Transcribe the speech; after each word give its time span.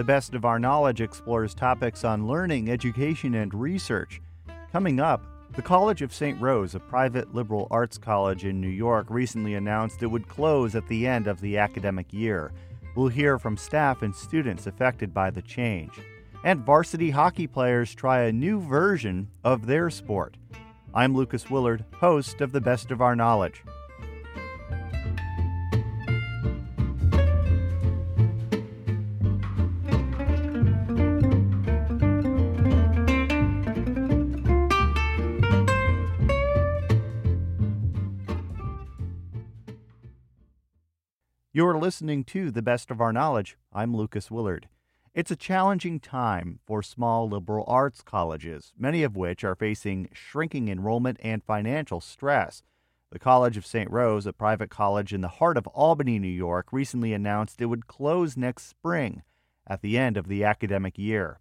The 0.00 0.04
Best 0.04 0.34
of 0.34 0.46
Our 0.46 0.58
Knowledge 0.58 1.02
explores 1.02 1.52
topics 1.52 2.04
on 2.04 2.26
learning, 2.26 2.70
education, 2.70 3.34
and 3.34 3.52
research. 3.52 4.22
Coming 4.72 4.98
up, 4.98 5.22
the 5.52 5.60
College 5.60 6.00
of 6.00 6.14
St. 6.14 6.40
Rose, 6.40 6.74
a 6.74 6.80
private 6.80 7.34
liberal 7.34 7.68
arts 7.70 7.98
college 7.98 8.46
in 8.46 8.62
New 8.62 8.70
York, 8.70 9.08
recently 9.10 9.56
announced 9.56 10.02
it 10.02 10.06
would 10.06 10.26
close 10.26 10.74
at 10.74 10.88
the 10.88 11.06
end 11.06 11.26
of 11.26 11.42
the 11.42 11.58
academic 11.58 12.14
year. 12.14 12.50
We'll 12.96 13.08
hear 13.08 13.38
from 13.38 13.58
staff 13.58 14.00
and 14.00 14.16
students 14.16 14.66
affected 14.66 15.12
by 15.12 15.28
the 15.28 15.42
change. 15.42 15.92
And 16.44 16.64
varsity 16.64 17.10
hockey 17.10 17.46
players 17.46 17.94
try 17.94 18.22
a 18.22 18.32
new 18.32 18.58
version 18.58 19.28
of 19.44 19.66
their 19.66 19.90
sport. 19.90 20.38
I'm 20.94 21.14
Lucas 21.14 21.50
Willard, 21.50 21.84
host 21.92 22.40
of 22.40 22.52
The 22.52 22.60
Best 22.62 22.90
of 22.90 23.02
Our 23.02 23.14
Knowledge. 23.14 23.62
Listening 41.80 42.24
to 42.24 42.50
The 42.50 42.60
Best 42.60 42.90
of 42.90 43.00
Our 43.00 43.10
Knowledge. 43.10 43.56
I'm 43.72 43.96
Lucas 43.96 44.30
Willard. 44.30 44.68
It's 45.14 45.30
a 45.30 45.36
challenging 45.36 45.98
time 45.98 46.60
for 46.66 46.82
small 46.82 47.26
liberal 47.26 47.64
arts 47.66 48.02
colleges, 48.02 48.74
many 48.78 49.02
of 49.02 49.16
which 49.16 49.44
are 49.44 49.54
facing 49.54 50.10
shrinking 50.12 50.68
enrollment 50.68 51.16
and 51.22 51.42
financial 51.42 52.02
stress. 52.02 52.62
The 53.10 53.18
College 53.18 53.56
of 53.56 53.64
St. 53.64 53.90
Rose, 53.90 54.26
a 54.26 54.34
private 54.34 54.68
college 54.68 55.14
in 55.14 55.22
the 55.22 55.28
heart 55.28 55.56
of 55.56 55.66
Albany, 55.68 56.18
New 56.18 56.28
York, 56.28 56.66
recently 56.70 57.14
announced 57.14 57.62
it 57.62 57.66
would 57.66 57.86
close 57.86 58.36
next 58.36 58.68
spring 58.68 59.22
at 59.66 59.80
the 59.80 59.96
end 59.96 60.18
of 60.18 60.28
the 60.28 60.44
academic 60.44 60.98
year. 60.98 61.40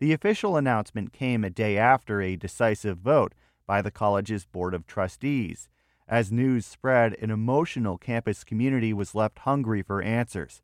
The 0.00 0.12
official 0.12 0.56
announcement 0.56 1.12
came 1.12 1.44
a 1.44 1.48
day 1.48 1.78
after 1.78 2.20
a 2.20 2.34
decisive 2.34 2.98
vote 2.98 3.34
by 3.68 3.82
the 3.82 3.92
college's 3.92 4.46
Board 4.46 4.74
of 4.74 4.88
Trustees. 4.88 5.68
As 6.08 6.30
news 6.30 6.64
spread, 6.64 7.16
an 7.20 7.32
emotional 7.32 7.98
campus 7.98 8.44
community 8.44 8.92
was 8.92 9.16
left 9.16 9.40
hungry 9.40 9.82
for 9.82 10.00
answers. 10.00 10.62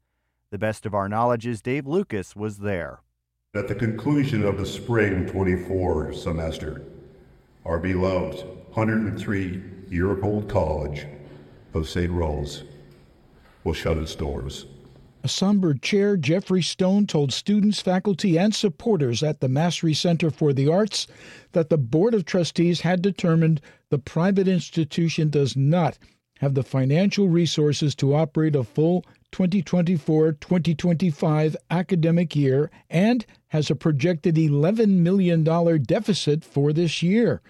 The 0.51 0.59
best 0.59 0.87
of 0.87 0.95
our 0.95 1.09
knowledge's 1.09 1.61
Dave 1.61 1.85
Lucas 1.85 2.37
was 2.37 2.59
there. 2.59 3.01
At 3.53 3.67
the 3.67 3.75
conclusion 3.75 4.45
of 4.45 4.57
the 4.57 4.65
spring 4.65 5.27
24 5.27 6.13
semester, 6.13 6.83
our 7.65 7.81
beloved 7.81 8.45
103 8.75 9.63
year 9.89 10.23
old 10.23 10.49
College 10.49 11.07
of 11.75 11.89
St. 11.89 12.13
Rose 12.13 12.63
will 13.65 13.75
shut 13.75 13.99
its 13.99 14.15
doors. 14.15 14.67
A 15.25 15.29
somber 15.29 15.75
chair, 15.75 16.17
Jeffrey 16.17 16.63
Stone, 16.63 17.07
told 17.07 17.33
students, 17.33 17.81
faculty, 17.81 18.37
and 18.37 18.53
supporters 18.53 19.23
at 19.23 19.39
the 19.39 19.49
Massry 19.49 19.95
Center 19.95 20.31
for 20.31 20.53
the 20.53 20.67
Arts 20.67 21.07
that 21.53 21.71
the 21.71 21.79
Board 21.79 22.13
of 22.13 22.25
Trustees 22.25 22.81
had 22.81 23.03
determined 23.03 23.61
the 23.91 23.99
private 23.99 24.49
institution 24.49 25.31
does 25.31 25.57
not 25.57 25.97
have 26.41 26.55
the 26.55 26.65
financial 26.65 27.29
resources 27.29 27.95
to 27.95 28.17
operate 28.17 28.57
a 28.57 28.65
full 28.65 29.05
2024 29.31 30.33
2025 30.33 31.57
academic 31.71 32.35
year 32.35 32.69
and 32.91 33.25
has 33.47 33.71
a 33.71 33.77
projected 33.77 34.35
$11 34.35 34.89
million 34.89 35.45
deficit 35.85 36.45
for 36.45 36.73
this 36.73 37.01
year. 37.01 37.43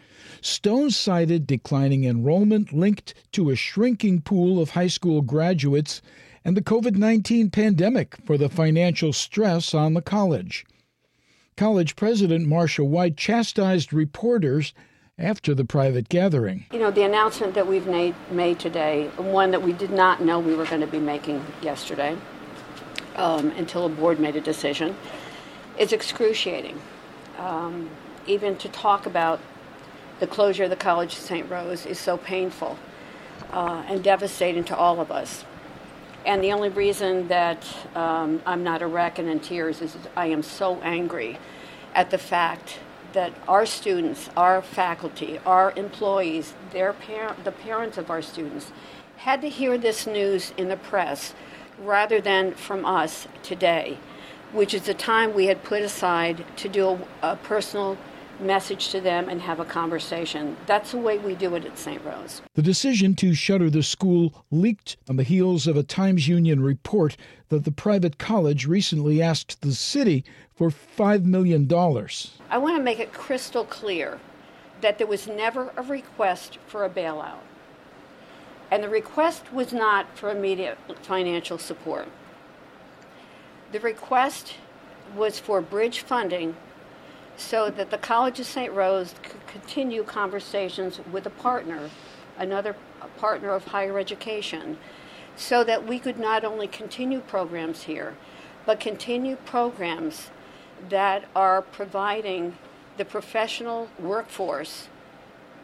Stone 0.43 0.91
cited 0.91 1.47
declining 1.47 2.05
enrollment 2.05 2.75
linked 2.75 3.15
to 3.33 3.49
a 3.49 3.57
shrinking 3.57 4.21
pool 4.21 4.61
of 4.61 4.71
high 4.71 4.89
school 4.89 5.23
graduates 5.23 6.03
and 6.45 6.57
the 6.57 6.63
COVID 6.63 6.97
19 6.97 7.51
pandemic 7.51 8.17
for 8.25 8.37
the 8.37 8.49
financial 8.49 9.13
stress 9.13 9.75
on 9.75 9.95
the 9.95 10.03
college. 10.03 10.65
College 11.57 11.97
President 11.97 12.47
Marcia 12.47 12.85
White 12.85 13.17
chastised 13.17 13.93
reporters 13.93 14.73
after 15.19 15.55
the 15.55 15.65
private 15.65 16.09
gathering. 16.09 16.67
You 16.73 16.79
know, 16.79 16.91
the 16.91 17.03
announcement 17.03 17.55
that 17.55 17.67
we've 17.67 17.87
made, 17.87 18.15
made 18.31 18.59
today, 18.59 19.09
one 19.17 19.51
that 19.51 19.63
we 19.63 19.73
did 19.73 19.91
not 19.91 20.23
know 20.23 20.41
we 20.41 20.55
were 20.55 20.65
going 20.65 20.81
to 20.81 20.87
be 20.87 20.99
making 20.99 21.45
yesterday 21.61 22.17
um, 23.17 23.51
until 23.53 23.87
a 23.87 23.89
board 23.89 24.19
made 24.19 24.37
a 24.37 24.41
decision, 24.41 24.97
is 25.79 25.93
excruciating. 25.93 26.81
Um, 27.39 27.91
even 28.27 28.57
to 28.57 28.69
talk 28.69 29.07
about 29.07 29.41
the 30.21 30.27
closure 30.27 30.65
of 30.65 30.71
the 30.71 30.77
College 30.77 31.13
of 31.15 31.19
St. 31.21 31.49
Rose 31.51 31.85
is 31.85 31.99
so 31.99 32.17
painful 32.17 32.79
uh, 33.53 33.85
and 33.89 34.03
devastating 34.03 34.65
to 34.65 34.77
all 34.77 35.01
of 35.01 35.11
us. 35.11 35.45
And 36.25 36.43
the 36.43 36.53
only 36.53 36.69
reason 36.69 37.29
that 37.29 37.65
um, 37.97 38.43
I'm 38.47 38.63
not 38.63 38.81
a 38.83 38.87
wreck 38.87 39.19
and 39.19 39.29
in 39.29 39.41
tears 39.41 39.83
is 39.83 39.97
I 40.17 40.27
am 40.27 40.43
so 40.43 40.81
angry 40.83 41.39
at 41.95 42.11
the 42.11 42.19
fact 42.19 42.79
that 43.13 43.33
our 43.49 43.67
students, 43.67 44.31
our 44.37 44.63
faculty, 44.63 45.39
our 45.45 45.73
employees, 45.77 46.55
their 46.73 46.93
par- 46.93 47.37
the 47.45 47.53
parents 47.53 47.99
of 47.99 48.11
our 48.11 48.23
students, 48.23 48.73
had 49.19 49.41
to 49.43 49.49
hear 49.49 49.77
this 49.77 50.07
news 50.07 50.53
in 50.57 50.69
the 50.69 50.77
press 50.77 51.35
rather 51.79 52.21
than 52.21 52.53
from 52.55 52.85
us 52.85 53.27
today, 53.43 53.99
which 54.53 54.73
is 54.75 54.83
the 54.83 54.95
time 54.95 55.35
we 55.35 55.47
had 55.47 55.63
put 55.63 55.83
aside 55.83 56.45
to 56.57 56.69
do 56.69 56.89
a, 56.89 57.33
a 57.33 57.37
personal 57.37 57.99
message 58.43 58.89
to 58.91 59.01
them 59.01 59.29
and 59.29 59.41
have 59.41 59.61
a 59.61 59.65
conversation. 59.65 60.57
That's 60.67 60.93
the 60.93 60.99
way 60.99 61.19
we 61.19 61.35
do 61.35 61.55
it 61.55 61.65
at 61.65 61.79
St. 61.79 62.05
Rose. 62.05 62.43
The 62.55 62.63
decision 62.63 63.15
to 63.17 63.35
shutter 63.35 63.71
the 63.71 63.83
school 63.83 64.45
leaked 64.51 64.97
on 65.09 65.17
the 65.17 65.23
heels 65.23 65.67
of 65.67 65.77
a 65.77 65.83
Times 65.83 66.29
Union 66.29 66.63
report 66.63 67.17
that 67.49 67.65
the 67.65 67.73
private 67.73 68.19
college 68.19 68.67
recently 68.67 69.23
asked 69.23 69.61
the 69.63 69.73
city 69.73 70.25
for 70.55 70.71
$5 70.71 71.25
million. 71.25 71.71
I 72.51 72.59
want 72.59 72.77
to 72.77 72.83
make 72.83 72.99
it 72.99 73.13
crystal 73.13 73.65
clear 73.65 74.21
that 74.81 74.99
there 74.99 75.07
was 75.07 75.27
never 75.27 75.73
a 75.77 75.83
request 75.83 76.59
for 76.67 76.85
a 76.85 76.91
bailout. 76.91 77.39
And 78.71 78.83
the 78.83 78.89
request 78.89 79.53
was 79.53 79.73
not 79.73 80.17
for 80.17 80.31
immediate 80.31 80.79
financial 81.03 81.59
support. 81.59 82.09
The 83.71 83.81
request 83.81 84.55
was 85.15 85.39
for 85.39 85.61
bridge 85.61 86.01
funding 86.01 86.57
so 87.37 87.71
that 87.71 87.91
the 87.91 87.99
College 87.99 88.41
of 88.41 88.47
St. 88.47 88.73
Rose 88.73 89.15
could 89.23 89.47
continue 89.47 90.05
conversations 90.05 91.01
with 91.11 91.27
a 91.27 91.31
partner, 91.31 91.91
another 92.39 92.77
partner 93.17 93.51
of 93.51 93.67
higher 93.67 93.99
education, 93.99 94.79
so 95.37 95.65
that 95.65 95.87
we 95.87 95.99
could 95.99 96.19
not 96.19 96.45
only 96.45 96.67
continue 96.67 97.21
programs 97.21 97.85
here, 97.85 98.15
but 98.67 98.79
continue 98.79 99.37
programs 99.37 100.31
that 100.89 101.25
are 101.35 101.63
providing 101.63 102.57
the 102.97 103.05
professional 103.05 103.89
workforce 103.99 104.89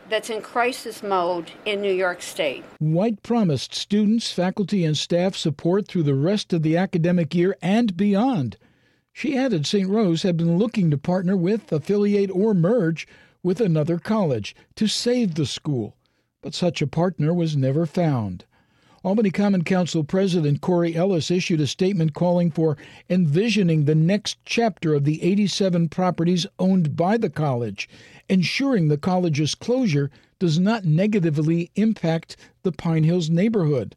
that's 0.08 0.30
in 0.30 0.40
crisis 0.40 1.02
mode 1.02 1.52
in 1.64 1.82
New 1.82 1.92
York 1.92 2.22
State. 2.22 2.64
White 2.78 3.22
promised 3.22 3.74
students, 3.74 4.32
faculty, 4.32 4.84
and 4.84 4.96
staff 4.96 5.36
support 5.36 5.86
through 5.86 6.04
the 6.04 6.14
rest 6.14 6.52
of 6.52 6.62
the 6.62 6.76
academic 6.76 7.34
year 7.34 7.56
and 7.60 7.96
beyond. 7.96 8.56
She 9.20 9.36
added 9.36 9.66
St. 9.66 9.88
Rose 9.88 10.22
had 10.22 10.36
been 10.36 10.58
looking 10.58 10.92
to 10.92 10.96
partner 10.96 11.36
with, 11.36 11.72
affiliate, 11.72 12.30
or 12.30 12.54
merge 12.54 13.08
with 13.42 13.60
another 13.60 13.98
college 13.98 14.54
to 14.76 14.86
save 14.86 15.34
the 15.34 15.44
school, 15.44 15.96
but 16.40 16.54
such 16.54 16.80
a 16.80 16.86
partner 16.86 17.34
was 17.34 17.56
never 17.56 17.84
found. 17.84 18.44
Albany 19.02 19.32
Common 19.32 19.64
Council 19.64 20.04
President 20.04 20.60
Corey 20.60 20.94
Ellis 20.94 21.32
issued 21.32 21.60
a 21.60 21.66
statement 21.66 22.14
calling 22.14 22.52
for 22.52 22.78
envisioning 23.10 23.86
the 23.86 23.96
next 23.96 24.38
chapter 24.44 24.94
of 24.94 25.02
the 25.02 25.20
87 25.20 25.88
properties 25.88 26.46
owned 26.60 26.94
by 26.94 27.16
the 27.16 27.28
college, 27.28 27.88
ensuring 28.28 28.86
the 28.86 28.96
college's 28.96 29.56
closure 29.56 30.12
does 30.38 30.60
not 30.60 30.84
negatively 30.84 31.72
impact 31.74 32.36
the 32.62 32.70
Pine 32.70 33.02
Hills 33.02 33.28
neighborhood. 33.28 33.96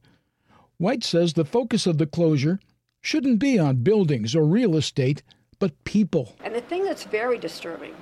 White 0.79 1.03
says 1.03 1.33
the 1.33 1.45
focus 1.45 1.85
of 1.85 1.99
the 1.99 2.07
closure 2.07 2.59
shouldn't 3.01 3.39
be 3.39 3.57
on 3.57 3.77
buildings 3.77 4.35
or 4.35 4.45
real 4.45 4.75
estate, 4.75 5.23
but 5.59 5.83
people. 5.83 6.35
And 6.43 6.55
the 6.55 6.61
thing 6.61 6.85
that's 6.85 7.03
very 7.03 7.37
disturbing 7.37 7.95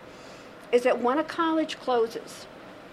is 0.72 0.84
that 0.84 1.01
when 1.01 1.18
a 1.18 1.24
college 1.24 1.80
closes, 1.80 2.46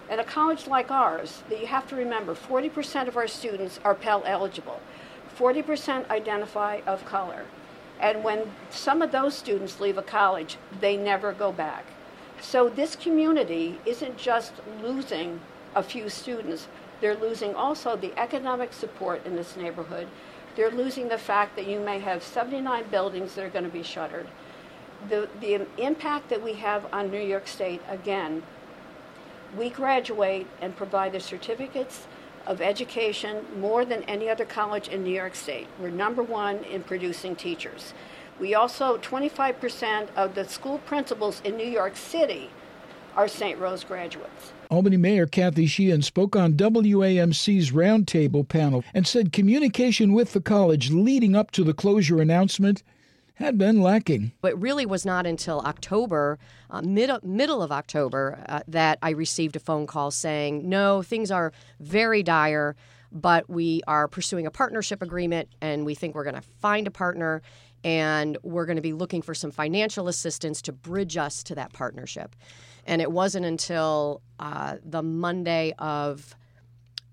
and 0.09 0.21
a 0.21 0.25
college 0.25 0.69
like 0.69 0.91
ours, 0.91 1.43
that 1.49 1.61
you 1.61 1.67
have 1.67 1.87
to 1.89 1.97
remember 1.97 2.35
40% 2.35 3.09
of 3.09 3.17
our 3.17 3.27
students 3.27 3.81
are 3.85 3.95
Pell 3.95 4.23
eligible, 4.25 4.81
40% 5.37 6.09
identify 6.09 6.81
of 6.87 7.05
color. 7.05 7.45
And 7.99 8.23
when 8.23 8.53
some 8.71 9.03
of 9.03 9.11
those 9.11 9.35
students 9.35 9.81
leave 9.81 9.99
a 9.99 10.03
college, 10.03 10.59
they 10.81 10.97
never 10.97 11.33
go 11.33 11.51
back. 11.51 11.85
So 12.41 12.69
this 12.69 12.95
community 12.95 13.81
isn't 13.85 14.17
just 14.17 14.53
losing 14.81 15.41
a 15.75 15.83
few 15.83 16.09
students, 16.09 16.69
they're 17.01 17.17
losing 17.17 17.55
also 17.55 17.97
the 17.97 18.17
economic 18.19 18.73
support 18.73 19.27
in 19.27 19.35
this 19.35 19.57
neighborhood 19.57 20.07
they're 20.57 20.71
losing 20.71 21.09
the 21.09 21.19
fact 21.19 21.55
that 21.57 21.67
you 21.67 21.79
may 21.79 21.99
have 21.99 22.23
79 22.23 22.85
buildings 22.91 23.35
that 23.35 23.45
are 23.45 23.51
going 23.51 23.65
to 23.65 23.71
be 23.71 23.83
shuttered. 23.83 24.27
The, 25.09 25.29
the 25.41 25.67
impact 25.77 26.31
that 26.31 26.43
we 26.43 26.55
have 26.55 26.93
on 26.93 27.11
New 27.11 27.21
York 27.21 27.47
State, 27.47 27.83
again, 27.89 28.43
we 29.57 29.71
graduate 29.71 30.47
and 30.61 30.75
provide 30.75 31.13
the 31.13 31.21
certificates 31.21 32.07
of 32.47 32.61
education 32.61 33.45
more 33.59 33.85
than 33.85 34.03
any 34.05 34.29
other 34.29 34.45
college 34.45 34.89
in 34.89 35.05
New 35.05 35.15
York 35.15 35.35
State. 35.35 35.69
We're 35.79 35.91
number 35.91 36.23
one 36.23 36.65
in 36.65 36.83
producing 36.83 37.37
teachers. 37.37 37.93
We 38.41 38.55
also, 38.55 38.99
25% 38.99 40.09
of 40.17 40.35
the 40.35 40.45
school 40.47 40.79
principals 40.79 41.41
in 41.45 41.57
New 41.57 41.67
York 41.67 41.97
City 41.97 42.51
are 43.15 43.29
St. 43.29 43.59
Rose 43.59 43.85
graduates. 43.85 44.53
Albany 44.71 44.97
Mayor 44.97 45.27
Kathy 45.27 45.67
Sheehan 45.67 46.03
spoke 46.03 46.35
on 46.35 46.55
WAMC's 46.55 47.71
roundtable 47.71 48.47
panel 48.47 48.85
and 48.95 49.07
said 49.07 49.33
communication 49.33 50.13
with 50.13 50.33
the 50.33 50.41
college 50.41 50.91
leading 50.91 51.37
up 51.37 51.51
to 51.53 51.63
the 51.63 51.75
closure 51.75 52.21
announcement 52.21 52.83
had 53.35 53.59
been 53.59 53.81
lacking. 53.81 54.33
It 54.43 54.57
really 54.57 54.87
was 54.87 55.05
not 55.05 55.27
until 55.27 55.61
October, 55.61 56.39
uh, 56.71 56.81
mid, 56.83 57.11
middle 57.23 57.63
of 57.63 57.71
October, 57.71 58.43
uh, 58.49 58.61
that 58.67 58.99
I 59.03 59.11
received 59.11 59.57
a 59.57 59.61
phone 59.61 59.87
call 59.87 60.11
saying, 60.11 60.69
no, 60.69 61.03
things 61.03 61.31
are 61.31 61.53
very 61.79 62.23
dire, 62.23 62.77
but 63.13 63.49
we 63.49 63.83
are 63.87 64.09
pursuing 64.09 64.47
a 64.47 64.51
partnership 64.51 65.03
agreement 65.03 65.51
and 65.61 65.85
we 65.85 65.95
think 65.95 66.15
we're 66.15 66.25
going 66.25 66.35
to 66.35 66.49
find 66.61 66.87
a 66.87 66.91
partner 66.91 67.43
and 67.85 68.39
we're 68.43 68.67
going 68.67 68.77
to 68.77 68.83
be 68.83 68.95
looking 68.95 69.23
for 69.23 69.35
some 69.35 69.51
financial 69.51 70.09
assistance 70.09 70.61
to 70.63 70.73
bridge 70.73 71.17
us 71.17 71.43
to 71.45 71.55
that 71.55 71.73
partnership. 71.73 72.35
And 72.87 73.03
it 73.03 73.13
wasn't 73.13 73.45
until 73.45 74.23
uh, 74.41 74.77
the 74.83 75.03
Monday 75.03 75.75
of 75.79 76.35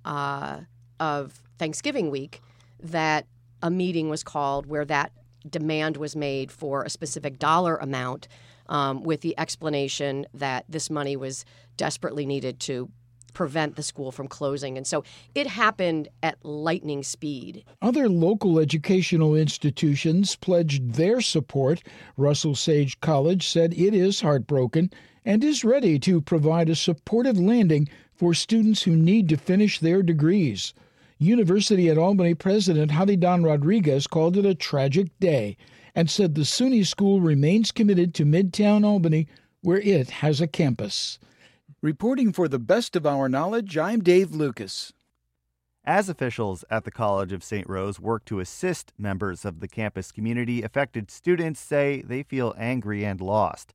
uh, 0.05 0.61
of 0.99 1.41
Thanksgiving 1.57 2.09
week 2.09 2.41
that 2.81 3.25
a 3.61 3.69
meeting 3.69 4.09
was 4.09 4.23
called 4.23 4.65
where 4.65 4.85
that 4.85 5.11
demand 5.49 5.97
was 5.97 6.15
made 6.15 6.51
for 6.51 6.83
a 6.83 6.89
specific 6.89 7.39
dollar 7.39 7.75
amount, 7.77 8.27
um, 8.67 9.03
with 9.03 9.21
the 9.21 9.37
explanation 9.37 10.25
that 10.33 10.65
this 10.69 10.89
money 10.89 11.15
was 11.15 11.45
desperately 11.75 12.25
needed 12.25 12.59
to 12.61 12.89
prevent 13.33 13.75
the 13.75 13.83
school 13.83 14.11
from 14.11 14.27
closing. 14.27 14.77
And 14.77 14.85
so 14.85 15.03
it 15.33 15.47
happened 15.47 16.07
at 16.21 16.37
lightning 16.45 17.01
speed. 17.03 17.65
Other 17.81 18.07
local 18.07 18.59
educational 18.59 19.35
institutions 19.35 20.35
pledged 20.35 20.93
their 20.93 21.19
support. 21.19 21.81
Russell 22.15 22.55
Sage 22.55 22.99
College 22.99 23.47
said 23.47 23.73
it 23.73 23.95
is 23.95 24.21
heartbroken 24.21 24.91
and 25.25 25.43
is 25.43 25.63
ready 25.63 25.97
to 25.99 26.21
provide 26.21 26.69
a 26.69 26.75
supportive 26.75 27.37
landing 27.37 27.87
for 28.13 28.33
students 28.33 28.83
who 28.83 28.95
need 28.95 29.29
to 29.29 29.37
finish 29.37 29.79
their 29.79 30.03
degrees. 30.03 30.73
University 31.17 31.89
at 31.89 31.97
Albany 31.97 32.33
President 32.33 32.91
Havidán 32.91 33.45
Rodriguez 33.45 34.07
called 34.07 34.37
it 34.37 34.45
a 34.45 34.55
tragic 34.55 35.07
day 35.19 35.57
and 35.95 36.09
said 36.09 36.35
the 36.35 36.41
SUNY 36.41 36.85
school 36.85 37.21
remains 37.21 37.71
committed 37.71 38.13
to 38.15 38.25
Midtown 38.25 38.85
Albany, 38.85 39.27
where 39.61 39.79
it 39.79 40.09
has 40.09 40.41
a 40.41 40.47
campus. 40.47 41.19
Reporting 41.81 42.33
for 42.33 42.47
the 42.47 42.59
best 42.59 42.95
of 42.95 43.05
our 43.05 43.29
knowledge, 43.29 43.77
I'm 43.77 44.01
Dave 44.01 44.31
Lucas. 44.31 44.93
As 45.85 46.07
officials 46.07 46.63
at 46.69 46.85
the 46.85 46.91
College 46.91 47.33
of 47.33 47.43
St. 47.43 47.67
Rose 47.67 47.99
work 47.99 48.23
to 48.25 48.39
assist 48.39 48.93
members 48.97 49.43
of 49.43 49.59
the 49.59 49.67
campus 49.67 50.11
community, 50.11 50.61
affected 50.61 51.11
students 51.11 51.59
say 51.59 52.01
they 52.01 52.23
feel 52.23 52.55
angry 52.57 53.03
and 53.03 53.19
lost. 53.19 53.73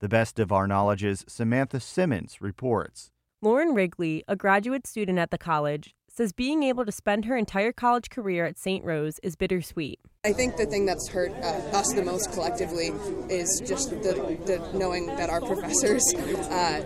The 0.00 0.08
best 0.08 0.38
of 0.38 0.50
our 0.50 0.66
knowledge's 0.66 1.26
Samantha 1.28 1.78
Simmons 1.78 2.40
reports. 2.40 3.10
Lauren 3.42 3.74
Wrigley, 3.74 4.24
a 4.26 4.34
graduate 4.34 4.86
student 4.86 5.18
at 5.18 5.30
the 5.30 5.36
college, 5.36 5.94
says 6.08 6.32
being 6.32 6.62
able 6.62 6.86
to 6.86 6.92
spend 6.92 7.26
her 7.26 7.36
entire 7.36 7.70
college 7.70 8.08
career 8.08 8.46
at 8.46 8.58
St. 8.58 8.82
Rose 8.82 9.18
is 9.22 9.36
bittersweet. 9.36 10.00
I 10.24 10.32
think 10.32 10.56
the 10.56 10.64
thing 10.64 10.86
that's 10.86 11.06
hurt 11.08 11.32
uh, 11.32 11.76
us 11.76 11.92
the 11.92 12.02
most 12.02 12.32
collectively 12.32 12.92
is 13.28 13.62
just 13.66 13.90
the, 13.90 14.38
the 14.46 14.70
knowing 14.72 15.04
that 15.04 15.28
our 15.28 15.42
professors 15.42 16.02
uh, 16.14 16.80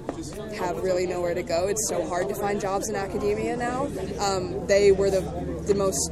have 0.56 0.82
really 0.82 1.06
nowhere 1.06 1.34
to 1.34 1.43
go. 1.44 1.69
It's 1.69 1.88
so 1.88 2.05
hard 2.08 2.28
to 2.31 2.34
find 2.34 2.60
jobs 2.60 2.88
in 2.88 2.96
academia 2.96 3.56
now. 3.56 3.87
Um, 4.19 4.67
they 4.67 4.90
were 4.90 5.10
the 5.10 5.20
the 5.69 5.75
most 5.76 6.10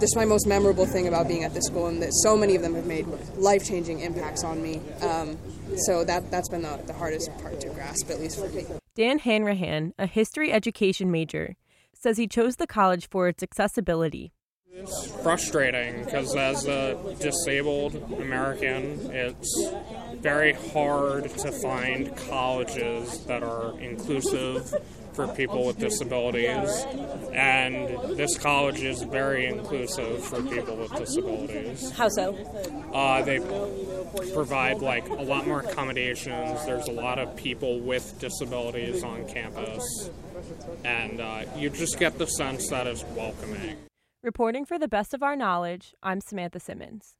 this 0.00 0.10
is 0.10 0.16
my 0.16 0.24
most 0.24 0.48
memorable 0.48 0.86
thing 0.86 1.06
about 1.06 1.28
being 1.28 1.44
at 1.44 1.54
this 1.54 1.66
school, 1.66 1.86
and 1.86 2.02
that 2.02 2.12
so 2.12 2.36
many 2.36 2.56
of 2.56 2.62
them 2.62 2.74
have 2.74 2.84
made 2.84 3.06
life 3.36 3.64
changing 3.64 4.00
impacts 4.00 4.42
on 4.42 4.60
me. 4.60 4.80
Um, 5.00 5.38
so 5.76 6.04
that 6.04 6.30
that's 6.30 6.48
been 6.48 6.62
the, 6.62 6.80
the 6.86 6.92
hardest 6.92 7.36
part 7.38 7.60
to 7.60 7.68
grasp, 7.70 8.10
at 8.10 8.20
least 8.20 8.38
for 8.38 8.48
me. 8.48 8.64
Dan 8.94 9.18
Hanrahan, 9.18 9.92
a 9.98 10.06
history 10.06 10.52
education 10.52 11.10
major, 11.10 11.56
says 11.92 12.16
he 12.16 12.26
chose 12.26 12.56
the 12.56 12.66
college 12.66 13.08
for 13.08 13.28
its 13.28 13.42
accessibility. 13.42 14.32
It's 14.76 15.06
frustrating 15.22 16.04
because, 16.04 16.34
as 16.34 16.66
a 16.66 17.16
disabled 17.20 17.94
American, 18.18 19.08
it's 19.12 19.70
very 20.16 20.52
hard 20.52 21.30
to 21.30 21.52
find 21.52 22.16
colleges 22.16 23.24
that 23.26 23.44
are 23.44 23.78
inclusive 23.78 24.74
for 25.14 25.28
people 25.28 25.66
with 25.66 25.78
disabilities. 25.78 26.84
And 27.32 28.16
this 28.16 28.36
college 28.38 28.82
is 28.82 29.02
very 29.02 29.46
inclusive 29.46 30.24
for 30.24 30.42
people 30.42 30.76
with 30.76 30.94
disabilities. 30.96 31.90
How 31.90 32.08
so? 32.08 32.34
Uh, 32.92 33.22
they 33.22 33.40
provide 34.32 34.80
like 34.80 35.08
a 35.08 35.22
lot 35.22 35.46
more 35.46 35.60
accommodations. 35.60 36.64
There's 36.66 36.88
a 36.88 36.92
lot 36.92 37.18
of 37.18 37.36
people 37.36 37.80
with 37.80 38.18
disabilities 38.18 39.02
on 39.02 39.28
campus 39.28 40.10
and 40.84 41.20
uh, 41.20 41.44
you 41.56 41.70
just 41.70 41.98
get 41.98 42.18
the 42.18 42.26
sense 42.26 42.68
that 42.68 42.86
it's 42.86 43.04
welcoming. 43.16 43.76
Reporting 44.22 44.64
for 44.64 44.78
the 44.78 44.88
best 44.88 45.14
of 45.14 45.22
our 45.22 45.36
knowledge, 45.36 45.94
I'm 46.02 46.20
Samantha 46.20 46.60
Simmons. 46.60 47.16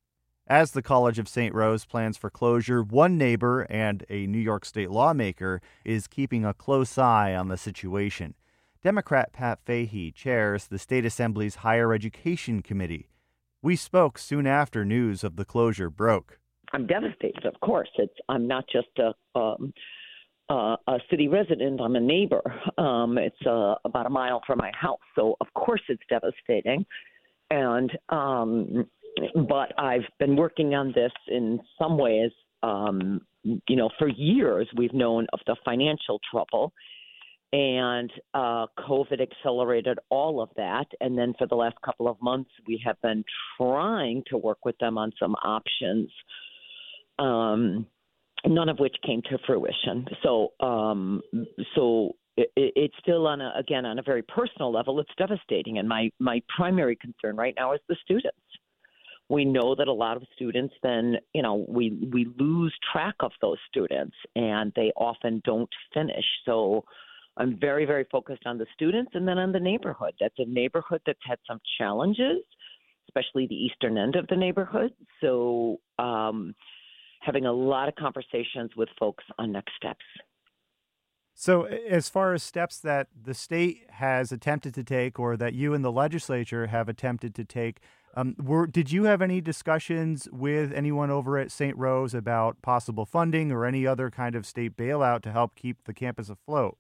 As 0.46 0.73
the 0.73 0.82
College 0.82 1.19
of 1.19 1.26
St. 1.26 1.55
Rose 1.55 1.87
plans 1.87 2.19
for 2.19 2.29
closure, 2.29 2.82
one 2.82 3.17
neighbor 3.17 3.62
and 3.70 4.05
a 4.11 4.26
New 4.26 4.38
York 4.38 4.67
State 4.67 4.91
lawmaker 4.91 5.62
is 5.87 6.06
keeping 6.06 6.44
a 6.44 6.52
close 6.52 6.99
eye 6.99 7.35
on 7.35 7.49
the 7.49 7.56
situation. 7.56 8.35
Democrat 8.82 9.32
Pat 9.32 9.61
Fahy 9.64 10.12
chairs 10.12 10.67
the 10.67 10.79
State 10.79 11.06
Assembly's 11.06 11.56
Higher 11.56 11.94
Education 11.94 12.61
Committee. 12.61 13.08
We 13.62 13.75
spoke 13.75 14.19
soon 14.19 14.46
after 14.46 14.85
news 14.85 15.25
of 15.25 15.37
the 15.37 15.46
closure 15.46 15.88
broke. 15.88 16.38
I'm 16.75 16.87
devastated, 16.87 17.46
of 17.46 17.58
course. 17.61 17.88
It's 17.96 18.12
I'm 18.29 18.46
not 18.46 18.67
just 18.70 18.88
a 18.99 19.14
um, 19.38 19.73
uh, 20.50 20.76
a 20.87 20.99
city 21.08 21.26
resident. 21.26 21.81
I'm 21.81 21.96
a 21.96 22.00
neighbor. 22.00 22.43
Um, 22.76 23.17
it's 23.17 23.46
uh, 23.46 23.76
about 23.87 24.05
a 24.05 24.11
mile 24.11 24.43
from 24.46 24.58
my 24.58 24.73
house, 24.79 25.00
so 25.14 25.37
of 25.41 25.46
course 25.55 25.81
it's 25.88 26.02
devastating. 26.11 26.85
And 27.50 27.91
um, 28.11 28.87
but 29.49 29.78
I've 29.78 30.06
been 30.19 30.37
working 30.37 30.75
on 30.75 30.93
this 30.94 31.12
in 31.28 31.61
some 31.78 31.99
ways. 31.99 32.31
Um, 32.62 33.20
you 33.43 33.76
know, 33.76 33.90
for 33.99 34.08
years 34.08 34.69
we've 34.76 34.94
known 34.94 35.26
of 35.32 35.40
the 35.46 35.56
financial 35.64 36.20
trouble, 36.31 36.72
and 37.52 38.11
uh, 38.32 38.66
COVID 38.78 39.20
accelerated 39.20 39.99
all 40.08 40.43
of 40.43 40.49
that. 40.56 40.87
And 41.00 41.16
then 41.16 41.34
for 41.38 41.46
the 41.46 41.55
last 41.55 41.76
couple 41.84 42.08
of 42.08 42.16
months, 42.20 42.50
we 42.66 42.82
have 42.84 43.00
been 43.02 43.22
trying 43.56 44.25
to 44.31 44.38
work 44.38 44.64
with 44.64 44.76
them 44.78 44.98
on 44.98 45.12
some 45.20 45.34
options. 45.36 46.10
Um, 47.19 47.86
none 48.44 48.69
of 48.69 48.79
which 48.79 48.96
came 49.06 49.22
to 49.31 49.39
fruition. 49.46 50.06
So, 50.22 50.48
um, 50.60 51.22
so 51.77 52.17
it, 52.36 52.50
it's 52.56 52.94
still 53.00 53.27
on 53.27 53.41
a, 53.41 53.53
again 53.56 53.86
on 53.86 53.98
a 53.98 54.03
very 54.03 54.22
personal 54.22 54.72
level. 54.72 54.98
It's 55.00 55.10
devastating, 55.17 55.79
and 55.79 55.89
my 55.89 56.10
my 56.19 56.43
primary 56.56 56.96
concern 56.96 57.36
right 57.36 57.55
now 57.56 57.72
is 57.72 57.81
the 57.89 57.96
students. 58.03 58.36
We 59.28 59.44
know 59.44 59.74
that 59.74 59.88
a 59.88 59.93
lot 59.93 60.16
of 60.16 60.24
students 60.34 60.74
then, 60.82 61.16
you 61.32 61.43
know, 61.43 61.64
we 61.69 61.90
we 62.12 62.26
lose 62.38 62.74
track 62.93 63.14
of 63.20 63.32
those 63.40 63.58
students, 63.69 64.16
and 64.36 64.72
they 64.76 64.93
often 64.96 65.43
don't 65.44 65.70
finish. 65.93 66.24
So. 66.44 66.84
I'm 67.36 67.58
very, 67.58 67.84
very 67.84 68.06
focused 68.12 68.46
on 68.46 68.58
the 68.58 68.66
students 68.74 69.10
and 69.14 69.26
then 69.26 69.38
on 69.38 69.50
the 69.50 69.58
neighborhood. 69.58 70.14
That's 70.20 70.38
a 70.38 70.44
neighborhood 70.44 71.00
that's 71.04 71.19
had 71.26 71.40
some 71.48 71.58
challenges, 71.76 72.44
especially 73.08 73.48
the 73.48 73.56
eastern 73.56 73.98
end 73.98 74.14
of 74.14 74.28
the 74.28 74.36
neighborhood. 74.36 74.93
So, 75.20 75.81
um, 75.98 76.54
having 77.20 77.46
a 77.46 77.52
lot 77.52 77.88
of 77.88 77.96
conversations 77.96 78.70
with 78.76 78.88
folks 79.00 79.24
on 79.38 79.50
next 79.50 79.72
steps. 79.76 80.04
So, 81.34 81.64
as 81.64 82.08
far 82.08 82.32
as 82.32 82.44
steps 82.44 82.78
that 82.78 83.08
the 83.20 83.34
state 83.34 83.86
has 83.90 84.31
attempted 84.31 84.72
to 84.74 84.84
take, 84.84 85.19
or 85.19 85.36
that 85.36 85.54
you 85.54 85.74
and 85.74 85.84
the 85.84 85.90
legislature 85.90 86.69
have 86.69 86.88
attempted 86.88 87.34
to 87.34 87.44
take, 87.44 87.81
um, 88.17 88.35
were 88.43 88.67
did 88.67 88.93
you 88.93 89.05
have 89.05 89.23
any 89.23 89.41
discussions 89.41 90.29
with 90.33 90.73
anyone 90.73 91.11
over 91.11 91.39
at 91.39 91.51
St. 91.51 91.77
Rose 91.77 92.15
about 92.15 92.61
possible 92.63 93.05
funding 93.05 93.53
or 93.53 93.65
any 93.65 93.87
other 93.87 94.11
kind 94.11 94.35
of 94.35 94.47
state 94.47 94.77
bailout 94.77 95.23
to 95.23 95.33
help 95.33 95.55
keep 95.55 95.85
the 95.85 95.94
campus 95.94 96.29
afloat? 96.29 96.79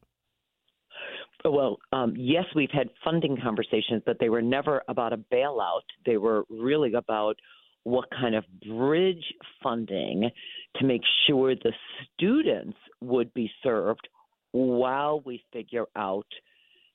Well, 1.44 1.78
um, 1.92 2.14
yes, 2.16 2.44
we've 2.54 2.70
had 2.72 2.88
funding 3.04 3.36
conversations, 3.42 4.02
but 4.06 4.16
they 4.18 4.30
were 4.30 4.40
never 4.40 4.82
about 4.88 5.12
a 5.12 5.18
bailout. 5.18 5.82
They 6.06 6.16
were 6.16 6.44
really 6.48 6.94
about 6.94 7.36
what 7.82 8.08
kind 8.10 8.34
of 8.34 8.44
bridge 8.66 9.24
funding 9.62 10.30
to 10.76 10.84
make 10.86 11.02
sure 11.26 11.54
the 11.54 11.72
students 12.14 12.78
would 13.02 13.32
be 13.34 13.50
served 13.62 14.08
while 14.52 15.20
we 15.20 15.42
figure 15.52 15.84
out 15.96 16.26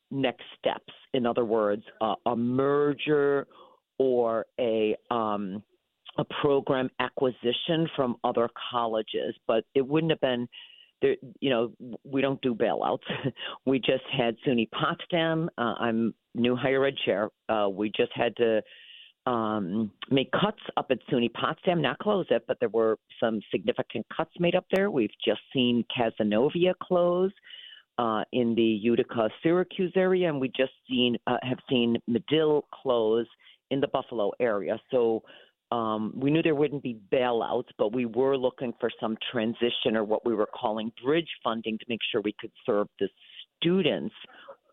next 0.10 0.43
steps. 0.58 0.93
In 1.13 1.27
other 1.27 1.46
words, 1.46 1.84
uh, 2.01 2.15
a 2.25 2.36
merger 2.36 3.46
or 3.99 4.45
a 4.59 4.95
um, 5.11 5.61
a 6.17 6.25
program 6.41 6.89
acquisition 6.99 7.87
from 7.95 8.15
other 8.23 8.49
colleges, 8.71 9.35
but 9.47 9.63
it 9.75 9.85
wouldn't 9.85 10.11
have 10.11 10.21
been. 10.21 10.47
There, 11.01 11.15
you 11.39 11.49
know, 11.49 11.71
we 12.03 12.19
don't 12.19 12.41
do 12.41 12.53
bailouts. 12.53 13.03
we 13.65 13.79
just 13.79 14.03
had 14.11 14.35
SUNY 14.45 14.69
Potsdam. 14.71 15.49
Uh, 15.57 15.75
I'm 15.79 16.13
new 16.35 16.57
higher 16.57 16.85
ed 16.85 16.95
chair. 17.05 17.29
Uh, 17.47 17.69
we 17.71 17.89
just 17.95 18.11
had 18.13 18.35
to 18.35 18.61
um, 19.25 19.91
make 20.11 20.29
cuts 20.31 20.59
up 20.75 20.87
at 20.89 20.99
SUNY 21.09 21.31
Potsdam, 21.33 21.81
not 21.81 21.99
close 21.99 22.25
it, 22.29 22.43
but 22.47 22.59
there 22.59 22.69
were 22.69 22.97
some 23.17 23.39
significant 23.49 24.05
cuts 24.15 24.31
made 24.39 24.55
up 24.55 24.65
there. 24.73 24.91
We've 24.91 25.09
just 25.23 25.41
seen 25.53 25.85
Cazenovia 25.97 26.73
close 26.83 27.31
uh, 27.97 28.23
in 28.33 28.55
the 28.55 28.61
Utica, 28.63 29.29
Syracuse 29.43 29.93
area, 29.95 30.29
and 30.29 30.41
we 30.41 30.47
just 30.49 30.71
seen 30.89 31.17
uh, 31.27 31.37
have 31.43 31.59
seen 31.69 31.97
Medaille 32.09 32.63
close 32.73 33.27
in 33.71 33.79
the 33.79 33.88
Buffalo 33.88 34.31
area. 34.39 34.79
So 34.91 35.23
um, 35.71 36.13
we 36.15 36.31
knew 36.31 36.41
there 36.41 36.55
wouldn't 36.55 36.83
be 36.83 36.99
bailouts, 37.11 37.67
but 37.77 37.93
we 37.93 38.05
were 38.05 38.38
looking 38.38 38.73
for 38.79 38.89
some 38.99 39.17
transition 39.31 39.95
or 39.95 40.03
what 40.03 40.25
we 40.25 40.33
were 40.33 40.47
calling 40.47 40.91
bridge 41.03 41.29
funding 41.43 41.77
to 41.77 41.85
make 41.88 41.99
sure 42.11 42.21
we 42.21 42.35
could 42.39 42.51
serve 42.65 42.88
the 42.99 43.07
students 43.57 44.15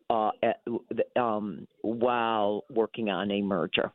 uh, 0.08 0.30
at, 0.42 0.60
um, 1.20 1.66
while 1.82 2.64
working 2.70 3.10
on 3.10 3.30
a 3.30 3.42
merger. 3.42 3.92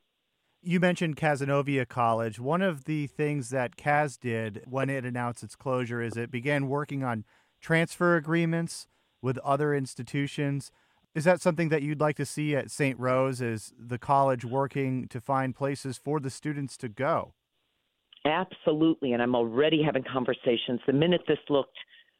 You 0.63 0.79
mentioned 0.79 1.17
Cazenovia 1.17 1.87
College. 1.87 2.39
One 2.39 2.61
of 2.61 2.83
the 2.83 3.07
things 3.07 3.49
that 3.49 3.77
Cas 3.77 4.15
did 4.17 4.63
when 4.67 4.91
it 4.91 5.05
announced 5.05 5.41
its 5.41 5.55
closure 5.55 6.01
is 6.01 6.15
it 6.15 6.29
began 6.29 6.67
working 6.67 7.03
on 7.03 7.25
transfer 7.59 8.15
agreements 8.15 8.87
with 9.23 9.39
other 9.39 9.73
institutions. 9.73 10.71
Is 11.13 11.25
that 11.25 11.41
something 11.41 11.69
that 11.69 11.81
you'd 11.81 11.99
like 11.99 12.15
to 12.17 12.25
see 12.25 12.55
at 12.55 12.71
St. 12.71 12.97
Rose? 12.99 13.41
Is 13.41 13.73
the 13.77 13.97
college 13.97 14.45
working 14.45 15.07
to 15.09 15.19
find 15.19 15.55
places 15.55 15.97
for 15.97 16.19
the 16.19 16.29
students 16.29 16.77
to 16.77 16.89
go? 16.89 17.33
Absolutely, 18.25 19.13
and 19.13 19.21
I'm 19.21 19.35
already 19.35 19.81
having 19.83 20.03
conversations. 20.03 20.79
The 20.85 20.93
minute 20.93 21.21
this 21.27 21.39
looked 21.49 21.77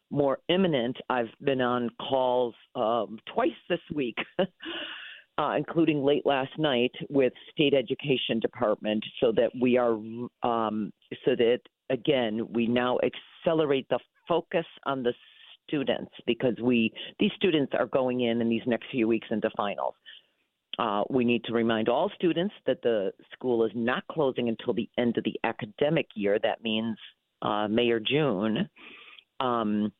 more 0.09 0.39
imminent, 0.49 0.97
I've 1.09 1.29
been 1.41 1.61
on 1.61 1.89
calls 2.01 2.55
um, 2.75 3.17
twice 3.33 3.51
this 3.69 3.79
week 3.93 4.17
uh, 5.37 5.55
including 5.57 6.03
late 6.03 6.25
last 6.25 6.51
night 6.57 6.91
with 7.09 7.33
state 7.51 7.73
education 7.73 8.39
department, 8.39 9.03
so 9.19 9.31
that 9.31 9.51
we 9.59 9.77
are 9.77 9.93
um, 10.43 10.91
so 11.25 11.35
that 11.35 11.59
again 11.89 12.47
we 12.53 12.67
now 12.67 12.99
accelerate 13.03 13.87
the 13.89 13.99
focus 14.27 14.65
on 14.85 15.03
the 15.03 15.13
students 15.71 16.11
because 16.27 16.55
we 16.61 16.91
these 17.19 17.31
students 17.35 17.71
are 17.77 17.85
going 17.85 18.21
in 18.21 18.41
in 18.41 18.49
these 18.49 18.61
next 18.65 18.87
few 18.91 19.07
weeks 19.07 19.27
into 19.31 19.49
finals. 19.55 19.95
Uh, 20.79 21.03
we 21.09 21.23
need 21.25 21.43
to 21.45 21.53
remind 21.53 21.89
all 21.89 22.09
students 22.15 22.53
that 22.65 22.81
the 22.81 23.11
school 23.33 23.65
is 23.65 23.71
not 23.75 24.03
closing 24.09 24.49
until 24.49 24.73
the 24.73 24.89
end 24.97 25.17
of 25.17 25.23
the 25.23 25.37
academic 25.43 26.07
year. 26.15 26.39
That 26.41 26.63
means 26.63 26.97
uh, 27.41 27.67
May 27.67 27.89
or 27.89 27.99
June. 27.99 28.69
Um, 29.39 29.91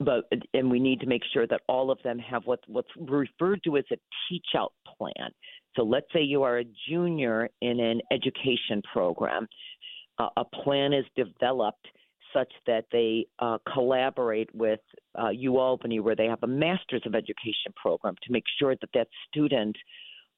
but 0.00 0.24
and 0.54 0.70
we 0.70 0.78
need 0.78 1.00
to 1.00 1.06
make 1.06 1.22
sure 1.32 1.46
that 1.46 1.60
all 1.68 1.90
of 1.90 1.98
them 2.04 2.18
have 2.18 2.42
what 2.44 2.60
what's 2.66 2.90
referred 2.96 3.62
to 3.64 3.76
as 3.76 3.84
a 3.90 3.96
teach 4.28 4.46
out 4.56 4.72
plan. 4.96 5.30
So 5.76 5.82
let's 5.82 6.06
say 6.12 6.22
you 6.22 6.42
are 6.42 6.58
a 6.58 6.64
junior 6.88 7.48
in 7.60 7.80
an 7.80 8.00
education 8.12 8.82
program, 8.92 9.48
uh, 10.18 10.28
a 10.36 10.44
plan 10.44 10.92
is 10.92 11.04
developed 11.16 11.86
such 12.32 12.52
that 12.66 12.84
they 12.92 13.26
uh, 13.38 13.58
collaborate 13.72 14.54
with 14.54 14.80
uh, 15.14 15.28
UAlbany, 15.28 16.00
where 16.00 16.16
they 16.16 16.26
have 16.26 16.42
a 16.42 16.46
master's 16.46 17.02
of 17.06 17.14
education 17.14 17.72
program, 17.76 18.14
to 18.22 18.32
make 18.32 18.44
sure 18.58 18.74
that 18.76 18.90
that 18.94 19.08
student 19.28 19.76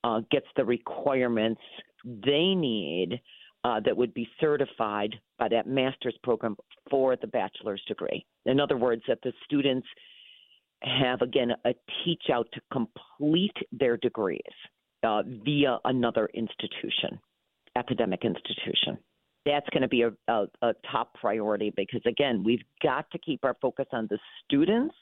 uh, 0.05 0.21
gets 0.31 0.47
the 0.57 0.65
requirements 0.65 1.61
they 2.05 2.55
need 2.55 3.21
uh, 3.65 3.81
that 3.81 3.97
would 3.97 4.15
be 4.15 4.29
certified 4.41 5.15
by 5.39 5.49
that 5.49 5.67
master's 5.67 6.17
program 6.23 6.57
for 6.91 7.17
the 7.17 7.27
bachelor's 7.27 7.83
degree. 7.87 8.25
In 8.47 8.59
other 8.59 8.77
words, 8.77 9.03
that 9.09 9.19
the 9.23 9.33
students 9.45 9.87
have, 10.83 11.21
again, 11.21 11.51
a 11.65 11.75
teach 12.05 12.25
out 12.33 12.49
to 12.53 12.61
complete 12.73 13.57
their 13.71 13.99
degrees 13.99 14.41
uh, 15.03 15.23
via 15.45 15.79
another 15.85 16.29
institution, 16.35 17.19
academic 17.77 18.25
institution. 18.25 18.99
That's 19.47 19.67
going 19.71 19.83
to 19.83 19.89
be 19.89 20.03
a, 20.03 20.13
a, 20.29 20.47
a 20.63 20.73
top 20.91 21.15
priority 21.15 21.73
because, 21.75 22.03
again, 22.07 22.43
we've 22.45 22.63
got 22.83 23.11
to 23.13 23.19
keep 23.19 23.45
our 23.45 23.57
focus 23.63 23.87
on 23.93 24.07
the 24.11 24.19
students 24.45 24.95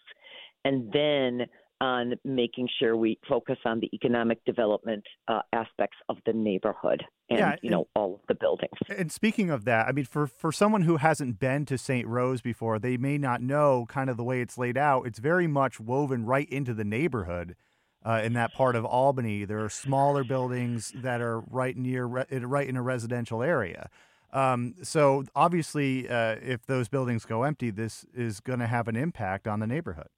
and 0.64 0.92
then 0.92 1.46
on 1.80 2.14
making 2.24 2.68
sure 2.78 2.96
we 2.96 3.18
focus 3.28 3.56
on 3.64 3.80
the 3.80 3.88
economic 3.94 4.44
development 4.44 5.04
uh, 5.28 5.40
aspects 5.52 5.96
of 6.08 6.16
the 6.26 6.32
neighborhood 6.32 7.04
and 7.30 7.38
yeah, 7.38 7.56
you 7.62 7.70
know 7.70 7.86
all 7.94 8.14
of 8.14 8.20
the 8.26 8.34
buildings. 8.34 8.72
And 8.88 9.12
speaking 9.12 9.50
of 9.50 9.64
that, 9.66 9.86
I 9.86 9.92
mean 9.92 10.04
for 10.04 10.26
for 10.26 10.50
someone 10.50 10.82
who 10.82 10.96
hasn't 10.96 11.38
been 11.38 11.66
to 11.66 11.78
St. 11.78 12.06
Rose 12.06 12.40
before, 12.40 12.78
they 12.78 12.96
may 12.96 13.18
not 13.18 13.42
know 13.42 13.86
kind 13.88 14.10
of 14.10 14.16
the 14.16 14.24
way 14.24 14.40
it's 14.40 14.58
laid 14.58 14.76
out. 14.76 15.06
It's 15.06 15.18
very 15.18 15.46
much 15.46 15.78
woven 15.78 16.24
right 16.24 16.48
into 16.48 16.74
the 16.74 16.84
neighborhood. 16.84 17.54
Uh, 18.04 18.20
in 18.22 18.32
that 18.32 18.54
part 18.54 18.76
of 18.76 18.84
Albany, 18.84 19.44
there 19.44 19.62
are 19.62 19.68
smaller 19.68 20.22
buildings 20.22 20.92
that 20.94 21.20
are 21.20 21.40
right 21.40 21.76
near, 21.76 22.06
right 22.06 22.68
in 22.68 22.76
a 22.76 22.82
residential 22.82 23.42
area. 23.42 23.90
Um, 24.32 24.74
so 24.82 25.24
obviously, 25.34 26.08
uh, 26.08 26.36
if 26.42 26.66
those 26.66 26.88
buildings 26.88 27.24
go 27.24 27.44
empty, 27.44 27.70
this 27.70 28.04
is 28.14 28.40
going 28.40 28.58
to 28.58 28.66
have 28.66 28.88
an 28.88 28.96
impact 28.96 29.48
on 29.48 29.60
the 29.60 29.66
neighborhood 29.66 30.08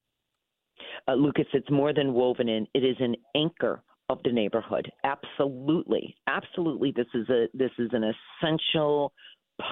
uh, 1.08 1.14
Lucas, 1.14 1.46
it's 1.52 1.70
more 1.70 1.92
than 1.92 2.12
woven 2.12 2.48
in. 2.48 2.66
It 2.74 2.84
is 2.84 2.96
an 3.00 3.16
anchor 3.34 3.82
of 4.08 4.18
the 4.24 4.32
neighborhood. 4.32 4.90
Absolutely, 5.04 6.16
absolutely. 6.26 6.92
This 6.94 7.06
is 7.14 7.28
a 7.28 7.46
this 7.54 7.70
is 7.78 7.90
an 7.92 8.12
essential 8.42 9.12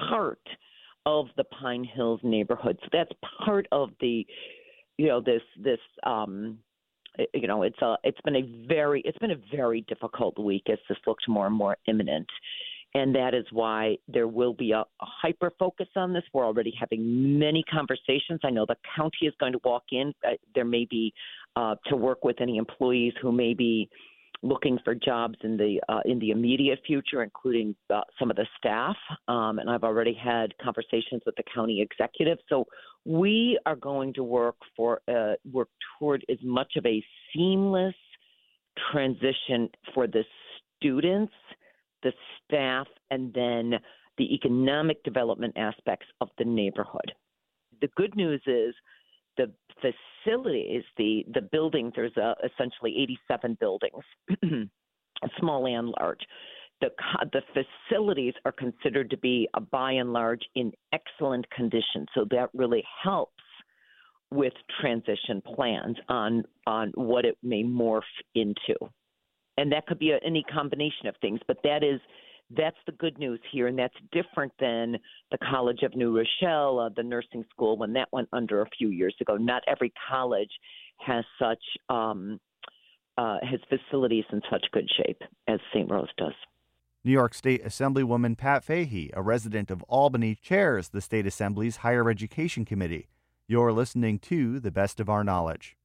part 0.09 0.41
of 1.05 1.27
the 1.37 1.43
Pine 1.45 1.83
Hills 1.83 2.19
neighborhood. 2.23 2.77
So 2.83 2.89
that's 2.91 3.11
part 3.45 3.67
of 3.71 3.89
the, 3.99 4.25
you 4.97 5.07
know, 5.07 5.21
this 5.21 5.41
this 5.61 5.79
um, 6.03 6.59
you 7.33 7.47
know, 7.47 7.63
it's 7.63 7.81
a 7.81 7.97
it's 8.03 8.21
been 8.21 8.35
a 8.35 8.67
very 8.67 9.01
it's 9.05 9.17
been 9.17 9.31
a 9.31 9.41
very 9.55 9.81
difficult 9.81 10.37
week 10.39 10.63
as 10.71 10.79
this 10.87 10.97
looks 11.05 11.25
more 11.27 11.47
and 11.47 11.55
more 11.55 11.77
imminent 11.87 12.27
and 12.95 13.13
that 13.15 13.33
is 13.33 13.45
why 13.51 13.97
there 14.07 14.27
will 14.27 14.53
be 14.53 14.71
a, 14.71 14.79
a 14.79 14.85
hyper 15.01 15.51
focus 15.59 15.87
on 15.95 16.13
this. 16.13 16.23
We're 16.33 16.45
already 16.45 16.73
having 16.79 17.37
many 17.37 17.63
conversations. 17.63 18.39
I 18.43 18.49
know 18.49 18.65
the 18.67 18.77
county 18.95 19.27
is 19.27 19.33
going 19.39 19.53
to 19.53 19.59
walk 19.63 19.83
in. 19.91 20.13
Uh, 20.25 20.31
there 20.55 20.65
may 20.65 20.87
be 20.89 21.13
uh, 21.55 21.75
to 21.87 21.95
work 21.95 22.23
with 22.23 22.41
any 22.41 22.57
employees 22.57 23.13
who 23.21 23.31
may 23.31 23.53
be 23.53 23.89
looking 24.41 24.79
for 24.85 24.95
jobs 24.95 25.35
in 25.43 25.57
the 25.57 25.81
uh, 25.89 25.99
in 26.05 26.17
the 26.19 26.31
immediate 26.31 26.79
future, 26.87 27.23
including 27.23 27.75
uh, 27.93 28.01
some 28.17 28.29
of 28.29 28.37
the 28.37 28.47
staff. 28.57 28.95
Um, 29.27 29.59
and 29.59 29.69
I've 29.69 29.83
already 29.83 30.13
had 30.13 30.57
conversations 30.57 31.21
with 31.25 31.35
the 31.35 31.43
county 31.53 31.81
executive. 31.81 32.37
So 32.47 32.65
we 33.05 33.59
are 33.65 33.75
going 33.75 34.13
to 34.13 34.23
work 34.23 34.55
for 34.75 35.01
uh, 35.07 35.33
work 35.51 35.69
toward 35.99 36.25
as 36.29 36.37
much 36.43 36.73
of 36.77 36.85
a 36.85 37.03
seamless 37.33 37.95
transition 38.91 39.69
for 39.93 40.07
the 40.07 40.23
students 40.77 41.33
the 42.03 42.13
staff, 42.45 42.87
and 43.11 43.33
then 43.33 43.79
the 44.17 44.33
economic 44.33 45.03
development 45.03 45.53
aspects 45.57 46.05
of 46.21 46.29
the 46.37 46.45
neighborhood. 46.45 47.13
The 47.81 47.89
good 47.95 48.15
news 48.15 48.41
is 48.45 48.75
the 49.37 49.51
facilities, 49.81 50.83
the 50.97 51.25
the 51.33 51.41
buildings. 51.41 51.93
There's 51.95 52.15
uh, 52.17 52.33
essentially 52.43 52.95
87 53.29 53.57
buildings, 53.59 54.03
small 55.39 55.65
and 55.65 55.93
large. 55.99 56.19
The 56.81 56.89
the 57.31 57.41
facilities 57.53 58.33
are 58.45 58.51
considered 58.51 59.09
to 59.09 59.17
be, 59.17 59.47
uh, 59.53 59.61
by 59.61 59.93
and 59.93 60.13
large, 60.13 60.41
in 60.55 60.71
excellent 60.93 61.49
condition. 61.51 62.05
So 62.13 62.25
that 62.31 62.49
really 62.53 62.83
helps 63.03 63.43
with 64.31 64.53
transition 64.79 65.41
plans 65.55 65.97
on 66.09 66.43
on 66.67 66.91
what 66.95 67.25
it 67.25 67.37
may 67.41 67.63
morph 67.63 68.01
into 68.35 68.75
and 69.59 69.71
that 69.71 69.85
could 69.87 69.99
be 69.99 70.11
a, 70.11 70.19
any 70.25 70.43
combination 70.43 71.07
of 71.07 71.15
things. 71.21 71.39
But 71.47 71.57
that 71.63 71.83
is 71.83 71.99
that's 72.57 72.77
the 72.87 72.93
good 72.93 73.19
news 73.19 73.39
here, 73.51 73.67
and 73.67 73.77
that's 73.77 73.93
different 74.11 74.51
than 74.59 74.97
the 75.31 75.37
College 75.37 75.83
of 75.83 75.95
New 75.95 76.17
Rochelle, 76.17 76.79
uh, 76.79 76.89
the 76.95 77.03
nursing 77.03 77.45
school, 77.51 77.77
when 77.77 77.93
that 77.93 78.07
went 78.11 78.27
under 78.33 78.61
a 78.61 78.69
few 78.75 78.89
years 78.89 79.15
ago. 79.21 79.37
Not 79.37 79.61
every 79.67 79.93
college 80.09 80.49
has 80.97 81.23
such 81.37 81.61
um, 81.89 82.39
uh, 83.17 83.37
has 83.43 83.59
facilities 83.69 84.25
in 84.31 84.41
such 84.49 84.65
good 84.71 84.89
shape 84.97 85.21
as 85.47 85.59
St. 85.73 85.91
Rose 85.91 86.09
does. 86.17 86.33
New 87.03 87.11
York 87.11 87.33
State 87.33 87.63
Assemblywoman 87.63 88.37
Pat 88.37 88.65
Fahy, 88.65 89.11
a 89.13 89.21
resident 89.21 89.69
of 89.71 89.83
Albany, 89.83 90.35
chairs 90.35 90.89
the 90.89 91.01
State 91.01 91.25
Assembly's 91.25 91.77
Higher 91.77 92.09
Education 92.09 92.65
Committee. 92.65 93.07
You're 93.47 93.71
listening 93.71 94.19
to 94.19 94.59
The 94.59 94.71
Best 94.71 94.99
of 94.99 95.09
Our 95.09 95.23
Knowledge. 95.23 95.77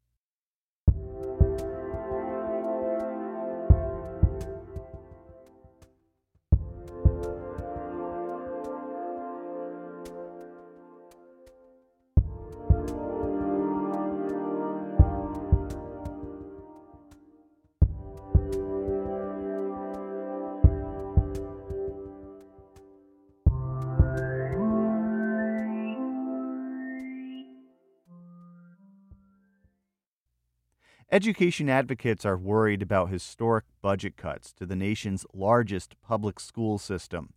Education 31.14 31.68
advocates 31.70 32.24
are 32.24 32.36
worried 32.36 32.82
about 32.82 33.08
historic 33.08 33.66
budget 33.80 34.16
cuts 34.16 34.52
to 34.54 34.66
the 34.66 34.74
nation's 34.74 35.24
largest 35.32 35.94
public 36.02 36.40
school 36.40 36.76
system. 36.76 37.34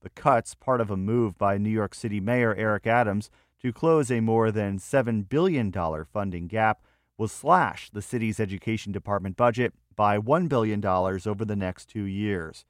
The 0.00 0.10
cuts, 0.10 0.56
part 0.56 0.80
of 0.80 0.90
a 0.90 0.96
move 0.96 1.38
by 1.38 1.56
New 1.56 1.70
York 1.70 1.94
City 1.94 2.18
Mayor 2.18 2.56
Eric 2.56 2.88
Adams 2.88 3.30
to 3.62 3.72
close 3.72 4.10
a 4.10 4.18
more 4.18 4.50
than 4.50 4.80
$7 4.80 5.28
billion 5.28 5.70
funding 6.12 6.48
gap, 6.48 6.80
will 7.16 7.28
slash 7.28 7.88
the 7.90 8.02
city's 8.02 8.40
education 8.40 8.90
department 8.90 9.36
budget 9.36 9.74
by 9.94 10.18
$1 10.18 10.48
billion 10.48 10.84
over 10.84 11.44
the 11.44 11.54
next 11.54 11.88
two 11.88 12.02
years. 12.02 12.64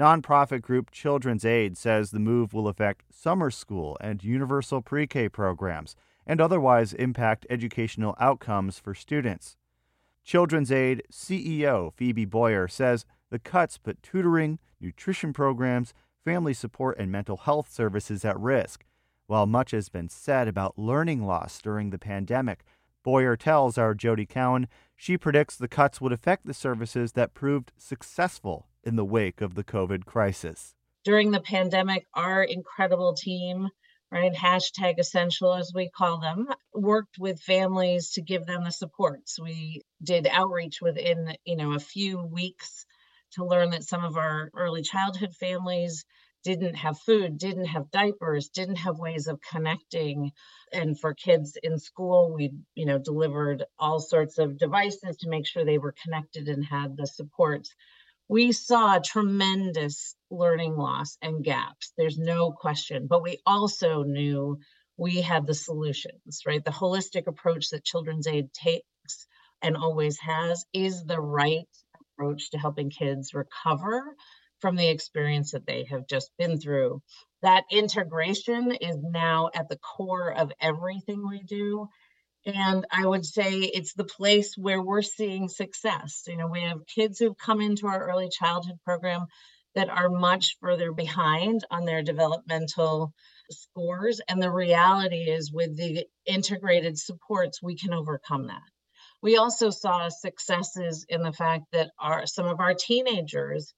Nonprofit 0.00 0.62
group 0.62 0.90
Children's 0.90 1.44
Aid 1.44 1.76
says 1.76 2.12
the 2.12 2.18
move 2.18 2.54
will 2.54 2.68
affect 2.68 3.14
summer 3.14 3.50
school 3.50 3.98
and 4.00 4.24
universal 4.24 4.80
pre 4.80 5.06
K 5.06 5.28
programs 5.28 5.94
and 6.26 6.40
otherwise 6.40 6.94
impact 6.94 7.44
educational 7.50 8.16
outcomes 8.18 8.78
for 8.78 8.94
students. 8.94 9.57
Children's 10.28 10.70
Aid 10.70 11.04
CEO 11.10 11.90
Phoebe 11.94 12.26
Boyer 12.26 12.68
says 12.68 13.06
the 13.30 13.38
cuts 13.38 13.78
put 13.78 14.02
tutoring, 14.02 14.58
nutrition 14.78 15.32
programs, 15.32 15.94
family 16.22 16.52
support, 16.52 16.98
and 16.98 17.10
mental 17.10 17.38
health 17.38 17.72
services 17.72 18.26
at 18.26 18.38
risk. 18.38 18.84
While 19.26 19.46
much 19.46 19.70
has 19.70 19.88
been 19.88 20.10
said 20.10 20.46
about 20.46 20.78
learning 20.78 21.24
loss 21.24 21.62
during 21.62 21.88
the 21.88 21.98
pandemic, 21.98 22.62
Boyer 23.02 23.36
tells 23.36 23.78
our 23.78 23.94
Jody 23.94 24.26
Cowan 24.26 24.68
she 24.94 25.16
predicts 25.16 25.56
the 25.56 25.66
cuts 25.66 25.98
would 25.98 26.12
affect 26.12 26.44
the 26.44 26.52
services 26.52 27.12
that 27.12 27.32
proved 27.32 27.72
successful 27.78 28.66
in 28.84 28.96
the 28.96 29.06
wake 29.06 29.40
of 29.40 29.54
the 29.54 29.64
COVID 29.64 30.04
crisis. 30.04 30.74
During 31.04 31.30
the 31.30 31.40
pandemic, 31.40 32.04
our 32.12 32.44
incredible 32.44 33.14
team, 33.14 33.70
right, 34.10 34.32
hashtag 34.32 34.98
essential 34.98 35.54
as 35.54 35.72
we 35.74 35.90
call 35.90 36.18
them, 36.18 36.48
worked 36.74 37.18
with 37.18 37.40
families 37.40 38.12
to 38.12 38.22
give 38.22 38.46
them 38.46 38.64
the 38.64 38.70
supports. 38.70 39.38
We 39.38 39.82
did 40.02 40.26
outreach 40.26 40.80
within, 40.80 41.36
you 41.44 41.56
know, 41.56 41.74
a 41.74 41.80
few 41.80 42.22
weeks 42.22 42.86
to 43.32 43.44
learn 43.44 43.70
that 43.70 43.84
some 43.84 44.04
of 44.04 44.16
our 44.16 44.50
early 44.54 44.82
childhood 44.82 45.34
families 45.34 46.04
didn't 46.44 46.76
have 46.76 46.98
food, 47.00 47.36
didn't 47.36 47.66
have 47.66 47.90
diapers, 47.90 48.48
didn't 48.48 48.76
have 48.76 48.98
ways 48.98 49.26
of 49.26 49.40
connecting. 49.50 50.30
And 50.72 50.98
for 50.98 51.12
kids 51.12 51.58
in 51.62 51.78
school, 51.78 52.32
we, 52.32 52.52
you 52.74 52.86
know, 52.86 52.98
delivered 52.98 53.64
all 53.78 54.00
sorts 54.00 54.38
of 54.38 54.58
devices 54.58 55.18
to 55.18 55.28
make 55.28 55.46
sure 55.46 55.64
they 55.64 55.78
were 55.78 55.94
connected 56.02 56.48
and 56.48 56.64
had 56.64 56.96
the 56.96 57.06
supports. 57.06 57.74
We 58.28 58.52
saw 58.52 58.98
tremendous 58.98 60.14
learning 60.30 60.76
loss 60.76 61.16
and 61.22 61.42
gaps. 61.42 61.92
There's 61.96 62.18
no 62.18 62.52
question. 62.52 63.06
But 63.08 63.22
we 63.22 63.38
also 63.46 64.02
knew 64.02 64.58
we 64.98 65.22
had 65.22 65.46
the 65.46 65.54
solutions, 65.54 66.42
right? 66.46 66.62
The 66.62 66.70
holistic 66.70 67.26
approach 67.26 67.70
that 67.70 67.84
Children's 67.84 68.26
Aid 68.26 68.52
takes 68.52 69.26
and 69.62 69.76
always 69.76 70.18
has 70.18 70.66
is 70.72 71.04
the 71.04 71.20
right 71.20 71.68
approach 72.18 72.50
to 72.50 72.58
helping 72.58 72.90
kids 72.90 73.32
recover 73.32 74.14
from 74.60 74.76
the 74.76 74.88
experience 74.88 75.52
that 75.52 75.66
they 75.66 75.84
have 75.84 76.06
just 76.08 76.30
been 76.36 76.60
through. 76.60 77.00
That 77.42 77.64
integration 77.70 78.72
is 78.72 78.96
now 79.00 79.50
at 79.54 79.68
the 79.68 79.78
core 79.78 80.32
of 80.32 80.52
everything 80.60 81.26
we 81.26 81.42
do. 81.44 81.88
And 82.54 82.86
I 82.90 83.04
would 83.04 83.26
say 83.26 83.58
it's 83.58 83.92
the 83.92 84.04
place 84.04 84.56
where 84.56 84.80
we're 84.80 85.02
seeing 85.02 85.48
success. 85.48 86.22
You 86.26 86.38
know, 86.38 86.46
we 86.46 86.62
have 86.62 86.86
kids 86.86 87.18
who've 87.18 87.36
come 87.36 87.60
into 87.60 87.86
our 87.86 88.08
early 88.08 88.30
childhood 88.30 88.78
program 88.84 89.26
that 89.74 89.90
are 89.90 90.08
much 90.08 90.56
further 90.58 90.92
behind 90.92 91.64
on 91.70 91.84
their 91.84 92.02
developmental 92.02 93.12
scores. 93.50 94.22
And 94.28 94.42
the 94.42 94.50
reality 94.50 95.24
is, 95.30 95.52
with 95.52 95.76
the 95.76 96.06
integrated 96.24 96.98
supports, 96.98 97.62
we 97.62 97.76
can 97.76 97.92
overcome 97.92 98.46
that. 98.46 98.62
We 99.20 99.36
also 99.36 99.68
saw 99.68 100.08
successes 100.08 101.04
in 101.06 101.22
the 101.22 101.32
fact 101.32 101.64
that 101.72 101.90
our 101.98 102.26
some 102.26 102.46
of 102.46 102.60
our 102.60 102.72
teenagers 102.72 103.74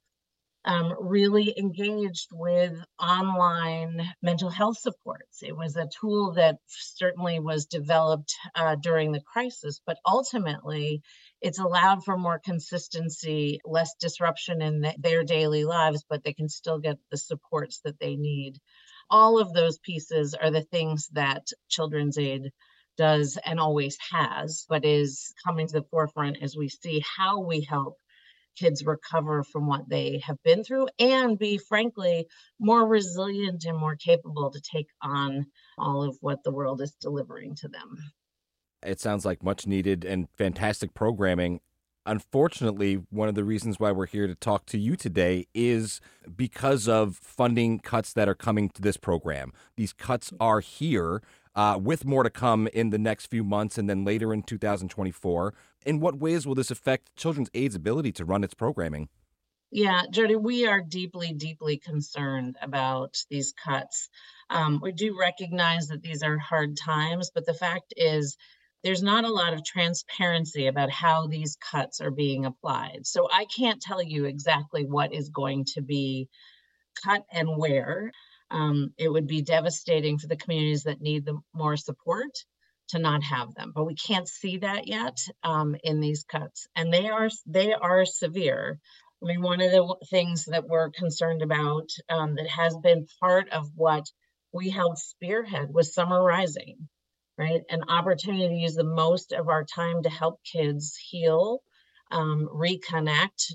um, 0.65 0.95
really 1.01 1.55
engaged 1.59 2.29
with 2.33 2.75
online 3.01 4.03
mental 4.23 4.51
health 4.51 4.79
supports. 4.79 5.43
It 5.43 5.57
was 5.57 5.77
a 5.77 5.89
tool 6.01 6.35
that 6.35 6.57
certainly 6.67 7.41
was 7.41 7.67
developed 7.67 8.35
uh, 8.55 8.77
during 8.77 9.13
the 9.13 9.23
crisis, 9.23 9.81
but 9.87 9.97
ultimately 10.07 11.03
it's 11.41 11.59
allowed 11.59 12.05
for 12.05 12.19
more 12.19 12.41
consistency, 12.45 13.61
less 13.65 13.95
disruption 13.99 14.61
in 14.61 14.83
th- 14.83 14.97
their 14.99 15.25
daily 15.25 15.65
lives, 15.65 16.05
but 16.09 16.23
they 16.23 16.35
can 16.35 16.49
still 16.49 16.79
get 16.79 16.99
the 17.11 17.17
supports 17.17 17.81
that 17.85 17.99
they 17.99 18.17
need. 18.17 18.59
All 19.09 19.39
of 19.39 19.53
those 19.53 19.79
pieces 19.79 20.35
are 20.35 20.51
the 20.51 20.63
things 20.63 21.09
that 21.13 21.47
Children's 21.69 22.19
Aid 22.19 22.51
does 22.99 23.39
and 23.47 23.59
always 23.59 23.97
has, 24.13 24.67
but 24.69 24.85
is 24.85 25.33
coming 25.45 25.67
to 25.69 25.81
the 25.81 25.87
forefront 25.91 26.37
as 26.43 26.55
we 26.55 26.69
see 26.69 27.03
how 27.17 27.41
we 27.41 27.63
help 27.63 27.97
kids 28.61 28.85
recover 28.85 29.43
from 29.43 29.67
what 29.67 29.89
they 29.89 30.21
have 30.25 30.37
been 30.45 30.63
through 30.63 30.87
and 30.99 31.39
be 31.39 31.59
frankly 31.59 32.27
more 32.59 32.87
resilient 32.87 33.65
and 33.65 33.79
more 33.79 33.97
capable 33.97 34.51
to 34.51 34.61
take 34.61 34.89
on 35.03 35.47
all 35.79 36.03
of 36.03 36.17
what 36.21 36.39
the 36.45 36.53
world 36.53 36.81
is 36.81 36.95
delivering 37.01 37.55
to 37.57 37.69
them. 37.69 37.97
It 38.85 39.01
sounds 39.01 39.25
like 39.25 39.43
much 39.43 39.67
needed 39.67 40.05
and 40.05 40.29
fantastic 40.37 40.95
programming. 40.95 41.61
Unfortunately, 42.07 43.03
one 43.11 43.29
of 43.29 43.35
the 43.35 43.45
reasons 43.45 43.79
why 43.79 43.93
we're 43.93 44.07
here 44.07 44.27
to 44.27 44.35
talk 44.35 44.65
to 44.67 44.79
you 44.79 44.97
today 44.97 45.47
is 45.55 46.01
because 46.35 46.89
of 46.89 47.17
funding 47.17 47.79
cuts 47.79 48.15
that 48.15 48.29
are 48.29 48.35
coming 48.35 48.71
to 48.71 48.81
this 48.81 48.97
program. 48.97 49.53
These 49.77 49.93
cuts 49.93 50.31
mm. 50.31 50.37
are 50.41 50.61
here 50.61 51.23
uh, 51.55 51.79
with 51.81 52.05
more 52.05 52.23
to 52.23 52.31
come 52.31 52.69
in 52.69 52.91
the 52.91 52.99
next 52.99 53.27
few 53.27 53.45
months 53.45 53.79
and 53.79 53.89
then 53.89 54.05
later 54.05 54.33
in 54.33 54.43
2024. 54.43 55.55
In 55.87 56.01
what 56.01 56.19
ways 56.19 56.47
will 56.47 56.55
this 56.55 56.71
affect 56.71 57.15
Children's 57.17 57.51
Aid's 57.55 57.75
ability 57.75 58.13
to 58.13 58.25
run 58.25 58.45
its 58.45 58.55
programming? 58.55 59.09
Yeah, 59.73 60.03
Jody, 60.11 60.35
we 60.35 60.67
are 60.67 60.81
deeply, 60.81 61.33
deeply 61.33 61.77
concerned 61.77 62.57
about 62.61 63.17
these 63.31 63.53
cuts. 63.53 64.09
Um, 64.49 64.81
we 64.83 64.91
do 64.91 65.17
recognize 65.19 65.89
that 65.89 66.03
these 66.03 66.25
are 66.25 66.39
hard 66.39 66.77
times, 66.77 67.31
but 67.33 67.47
the 67.47 67.55
fact 67.55 67.95
is, 67.97 68.37
there's 68.83 69.03
not 69.03 69.25
a 69.25 69.33
lot 69.33 69.53
of 69.53 69.65
transparency 69.65 70.67
about 70.67 70.91
how 70.91 71.27
these 71.27 71.57
cuts 71.57 72.01
are 72.01 72.11
being 72.11 72.47
applied. 72.47 73.07
So 73.07 73.29
I 73.31 73.45
can't 73.45 73.81
tell 73.81 74.03
you 74.03 74.25
exactly 74.25 74.85
what 74.85 75.13
is 75.13 75.29
going 75.29 75.67
to 75.75 75.83
be 75.83 76.29
cut 77.05 77.25
and 77.31 77.57
where. 77.57 78.11
Um, 78.51 78.93
it 78.99 79.09
would 79.09 79.27
be 79.27 79.43
devastating 79.43 80.19
for 80.19 80.27
the 80.27 80.37
communities 80.37 80.85
that 80.85 81.01
need 81.01 81.25
the 81.25 81.39
more 81.55 81.77
support 81.77 82.31
to 82.89 82.99
not 82.99 83.23
have 83.23 83.55
them, 83.55 83.73
but 83.75 83.85
we 83.85 83.95
can't 83.95 84.29
see 84.29 84.59
that 84.59 84.89
yet 84.89 85.17
um, 85.45 85.77
in 85.85 86.01
these 86.01 86.25
cuts, 86.25 86.67
and 86.75 86.93
they 86.93 87.09
are 87.09 87.29
they 87.47 87.73
are 87.73 88.05
severe. 88.05 88.79
I 89.23 89.27
mean, 89.27 89.43
one 89.43 89.61
of 89.61 89.71
the 89.71 89.97
things 90.09 90.47
that 90.47 90.67
we're 90.67 90.91
concerned 90.91 91.43
about 91.43 91.89
um, 92.09 92.37
that 92.37 92.49
has 92.49 92.77
been 92.83 93.07
part 93.21 93.51
of 93.51 93.69
what 93.77 94.07
we 94.53 94.71
helped 94.71 94.99
spearhead 94.99 95.73
was 95.73 95.95
summer 95.95 96.23
rising, 96.23 96.89
right? 97.39 97.61
An 97.69 97.85
opportunity 97.89 98.49
to 98.49 98.55
use 98.55 98.75
the 98.75 98.85
most 98.85 99.33
of 99.33 99.49
our 99.49 99.65
time 99.65 100.03
to 100.03 100.11
help 100.11 100.41
kids 100.51 100.97
heal, 100.97 101.63
um, 102.11 102.49
reconnect, 102.53 103.53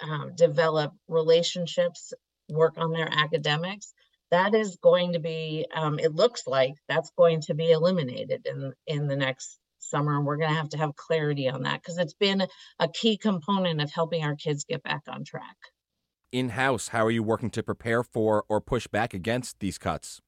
uh, 0.00 0.26
develop 0.34 0.92
relationships 1.06 2.12
work 2.48 2.74
on 2.76 2.92
their 2.92 3.08
academics, 3.10 3.92
that 4.30 4.54
is 4.54 4.76
going 4.82 5.12
to 5.12 5.20
be, 5.20 5.66
um, 5.74 5.98
it 5.98 6.14
looks 6.14 6.46
like 6.46 6.74
that's 6.88 7.10
going 7.16 7.40
to 7.42 7.54
be 7.54 7.70
eliminated 7.70 8.46
in, 8.46 8.72
in 8.86 9.06
the 9.06 9.16
next 9.16 9.58
summer. 9.78 10.16
And 10.16 10.26
we're 10.26 10.36
going 10.36 10.50
to 10.50 10.56
have 10.56 10.70
to 10.70 10.78
have 10.78 10.96
clarity 10.96 11.48
on 11.48 11.62
that 11.62 11.80
because 11.82 11.98
it's 11.98 12.14
been 12.14 12.46
a 12.78 12.88
key 12.88 13.16
component 13.16 13.80
of 13.80 13.92
helping 13.92 14.24
our 14.24 14.34
kids 14.34 14.64
get 14.64 14.82
back 14.82 15.02
on 15.08 15.24
track. 15.24 15.56
In 16.32 16.50
house, 16.50 16.88
how 16.88 17.06
are 17.06 17.10
you 17.10 17.22
working 17.22 17.50
to 17.50 17.62
prepare 17.62 18.02
for 18.02 18.44
or 18.48 18.60
push 18.60 18.86
back 18.88 19.14
against 19.14 19.60
these 19.60 19.78
cuts? 19.78 20.20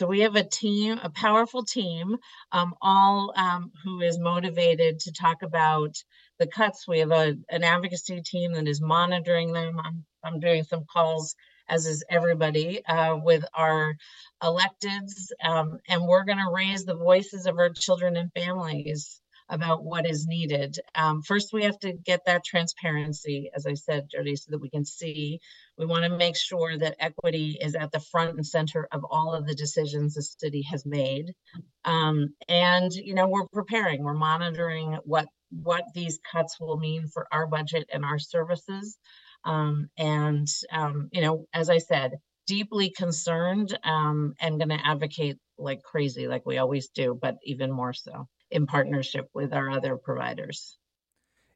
So 0.00 0.06
we 0.06 0.20
have 0.20 0.34
a 0.34 0.42
team, 0.42 0.98
a 1.02 1.10
powerful 1.10 1.62
team, 1.62 2.16
um, 2.52 2.72
all 2.80 3.34
um, 3.36 3.70
who 3.84 4.00
is 4.00 4.18
motivated 4.18 4.98
to 5.00 5.12
talk 5.12 5.42
about 5.42 5.94
the 6.38 6.46
cuts. 6.46 6.88
We 6.88 7.00
have 7.00 7.10
a, 7.10 7.36
an 7.50 7.64
advocacy 7.64 8.22
team 8.22 8.54
that 8.54 8.66
is 8.66 8.80
monitoring 8.80 9.52
them. 9.52 9.78
I'm, 9.78 10.06
I'm 10.24 10.40
doing 10.40 10.64
some 10.64 10.86
calls, 10.90 11.36
as 11.68 11.84
is 11.84 12.02
everybody, 12.08 12.82
uh, 12.86 13.18
with 13.22 13.44
our 13.52 13.94
electeds, 14.42 15.32
um, 15.44 15.76
and 15.86 16.06
we're 16.06 16.24
going 16.24 16.38
to 16.38 16.50
raise 16.50 16.86
the 16.86 16.96
voices 16.96 17.44
of 17.44 17.58
our 17.58 17.68
children 17.68 18.16
and 18.16 18.32
families 18.32 19.20
about 19.50 19.84
what 19.84 20.08
is 20.08 20.26
needed. 20.26 20.78
Um, 20.94 21.22
first, 21.22 21.52
we 21.52 21.64
have 21.64 21.78
to 21.80 21.92
get 21.92 22.20
that 22.26 22.44
transparency, 22.44 23.50
as 23.54 23.66
I 23.66 23.74
said, 23.74 24.08
Jody, 24.10 24.36
so 24.36 24.50
that 24.50 24.60
we 24.60 24.70
can 24.70 24.84
see. 24.84 25.40
We 25.76 25.86
want 25.86 26.04
to 26.04 26.16
make 26.16 26.36
sure 26.36 26.78
that 26.78 26.96
equity 27.00 27.58
is 27.60 27.74
at 27.74 27.90
the 27.92 28.00
front 28.00 28.36
and 28.36 28.46
center 28.46 28.88
of 28.92 29.04
all 29.10 29.34
of 29.34 29.46
the 29.46 29.54
decisions 29.54 30.14
the 30.14 30.22
city 30.22 30.62
has 30.70 30.86
made. 30.86 31.32
Um, 31.84 32.34
and, 32.48 32.92
you 32.92 33.14
know, 33.14 33.28
we're 33.28 33.48
preparing, 33.52 34.04
we're 34.04 34.14
monitoring 34.14 34.98
what 35.04 35.26
what 35.50 35.82
these 35.96 36.20
cuts 36.30 36.60
will 36.60 36.76
mean 36.78 37.08
for 37.08 37.26
our 37.32 37.46
budget 37.46 37.90
and 37.92 38.04
our 38.04 38.20
services. 38.20 38.96
Um, 39.44 39.88
and, 39.98 40.46
um, 40.72 41.08
you 41.12 41.22
know, 41.22 41.46
as 41.52 41.68
I 41.70 41.78
said, 41.78 42.12
deeply 42.46 42.90
concerned 42.90 43.76
um, 43.82 44.34
and 44.40 44.58
going 44.58 44.68
to 44.68 44.86
advocate 44.86 45.38
like 45.58 45.82
crazy, 45.82 46.28
like 46.28 46.46
we 46.46 46.58
always 46.58 46.88
do, 46.88 47.18
but 47.20 47.36
even 47.44 47.72
more 47.72 47.92
so. 47.92 48.28
In 48.50 48.66
partnership 48.66 49.28
with 49.34 49.52
our 49.52 49.70
other 49.70 49.96
providers. 49.96 50.76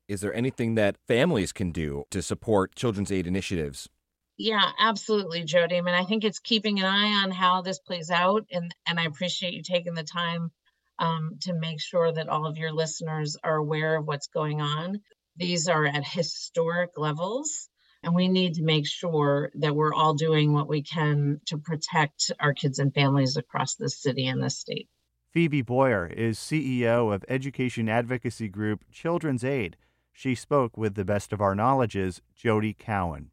Is 0.07 0.20
there 0.20 0.35
anything 0.35 0.74
that 0.74 0.98
families 1.07 1.52
can 1.52 1.72
do 1.72 2.04
to 2.11 2.22
support 2.22 2.74
children's 2.74 3.11
aid 3.11 3.26
initiatives? 3.26 3.88
Yeah, 4.37 4.70
absolutely, 4.78 5.44
Jody. 5.44 5.76
I 5.78 5.80
mean, 5.80 5.94
I 5.94 6.04
think 6.04 6.24
it's 6.24 6.40
keeping 6.40 6.80
an 6.80 6.87
eye 6.87 7.22
on 7.22 7.30
how 7.30 7.62
this 7.62 7.78
plays 7.78 8.11
out, 8.11 8.46
and 8.50 8.74
and 8.87 8.98
I 8.98 9.04
appreciate 9.04 9.54
you 9.54 9.62
taking 9.62 9.94
the 9.94 10.02
time 10.02 10.50
um, 10.98 11.38
to 11.42 11.54
make 11.54 11.80
sure 11.80 12.12
that 12.12 12.28
all 12.28 12.46
of 12.46 12.59
your 12.59 12.72
listeners 12.72 13.37
are 13.44 13.57
aware 13.57 13.96
of 13.96 14.07
what's 14.07 14.26
going 14.26 14.61
on. 14.61 15.00
These 15.37 15.68
are 15.68 15.87
at 15.87 16.07
historic 16.07 16.98
levels, 16.98 17.68
and 18.02 18.14
we 18.14 18.28
need 18.28 18.54
to 18.54 18.62
make 18.62 18.87
sure 18.87 19.50
that 19.54 19.74
we're 19.74 19.94
all 19.94 20.14
doing 20.14 20.52
what 20.52 20.68
we 20.68 20.83
can 20.83 21.40
to 21.46 21.59
protect 21.59 22.33
our 22.40 22.54
kids 22.54 22.78
and 22.80 22.92
families 22.92 23.37
across 23.37 23.76
the 23.76 23.88
city 23.88 24.26
and 24.26 24.42
the 24.42 24.50
state. 24.50 24.88
Phoebe 25.34 25.62
Boyer 25.62 26.06
is 26.06 26.38
CEO 26.38 27.12
of 27.12 27.24
education 27.28 27.88
advocacy 27.88 28.46
group 28.46 28.84
Children's 28.92 29.42
Aid. 29.42 29.76
She 30.12 30.36
spoke 30.36 30.78
with 30.78 30.94
the 30.94 31.04
best 31.04 31.32
of 31.32 31.40
our 31.40 31.56
knowledge's 31.56 32.22
Jody 32.36 32.72
Cowan. 32.72 33.32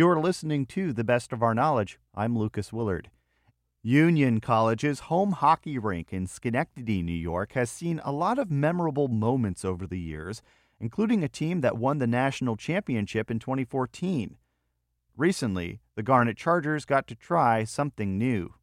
You're 0.00 0.18
listening 0.18 0.64
to 0.68 0.94
The 0.94 1.04
Best 1.04 1.30
of 1.30 1.42
Our 1.42 1.54
Knowledge. 1.54 1.98
I'm 2.14 2.34
Lucas 2.34 2.72
Willard. 2.72 3.10
Union 3.82 4.40
College's 4.40 5.00
home 5.00 5.32
hockey 5.32 5.76
rink 5.76 6.10
in 6.10 6.26
Schenectady, 6.26 7.02
New 7.02 7.12
York, 7.12 7.52
has 7.52 7.70
seen 7.70 8.00
a 8.02 8.10
lot 8.10 8.38
of 8.38 8.50
memorable 8.50 9.08
moments 9.08 9.62
over 9.62 9.86
the 9.86 9.98
years, 9.98 10.40
including 10.80 11.22
a 11.22 11.28
team 11.28 11.60
that 11.60 11.76
won 11.76 11.98
the 11.98 12.06
national 12.06 12.56
championship 12.56 13.30
in 13.30 13.38
2014. 13.38 14.38
Recently, 15.18 15.80
the 15.96 16.02
Garnet 16.02 16.38
Chargers 16.38 16.86
got 16.86 17.06
to 17.08 17.14
try 17.14 17.64
something 17.64 18.16
new. 18.16 18.54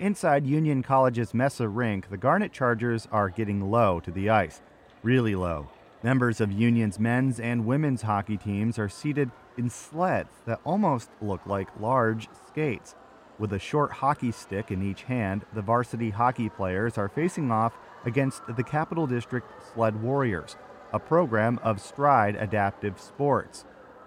Inside 0.00 0.44
Union 0.44 0.82
College's 0.82 1.32
Messa 1.32 1.68
rink, 1.68 2.10
the 2.10 2.18
Garnet 2.18 2.52
Chargers 2.52 3.06
are 3.12 3.28
getting 3.28 3.70
low 3.70 4.00
to 4.00 4.10
the 4.10 4.28
ice, 4.28 4.60
really 5.04 5.36
low. 5.36 5.68
Members 6.02 6.40
of 6.40 6.52
Union's 6.52 7.00
men's 7.00 7.40
and 7.40 7.66
women's 7.66 8.02
hockey 8.02 8.36
teams 8.36 8.78
are 8.78 8.88
seated 8.88 9.32
in 9.56 9.68
sleds 9.68 10.30
that 10.46 10.60
almost 10.64 11.10
look 11.20 11.44
like 11.44 11.80
large 11.80 12.28
skates. 12.46 12.94
With 13.36 13.52
a 13.52 13.58
short 13.58 13.90
hockey 13.90 14.30
stick 14.30 14.70
in 14.70 14.80
each 14.80 15.02
hand, 15.02 15.44
the 15.52 15.62
varsity 15.62 16.10
hockey 16.10 16.48
players 16.50 16.98
are 16.98 17.08
facing 17.08 17.50
off 17.50 17.76
against 18.04 18.42
the 18.46 18.62
Capital 18.62 19.08
District 19.08 19.50
Sled 19.72 20.00
Warriors, 20.00 20.56
a 20.92 21.00
program 21.00 21.58
of 21.64 21.80
Stride 21.80 22.36
Adaptive 22.36 23.00
Sports. 23.00 23.64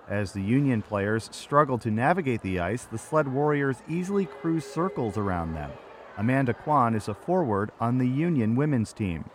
As 0.08 0.32
the 0.32 0.41
Union 0.41 0.82
players 0.82 1.30
struggle 1.34 1.77
to 1.80 1.91
navigate 1.91 2.41
the 2.41 2.62
ice, 2.62 2.86
the 2.86 2.97
Sled 2.97 3.27
Warriors 3.27 3.84
easily 3.89 4.25
cruise 4.25 4.65
circles 4.65 5.17
around 5.17 5.56
them. 5.56 5.71
Amanda 6.17 6.54
Kwan 6.54 6.95
is 6.95 7.10
a 7.10 7.13
forward 7.13 7.71
on 7.82 7.97
the 7.97 8.08
Union 8.08 8.56
women's 8.56 8.93
team. 8.93 9.30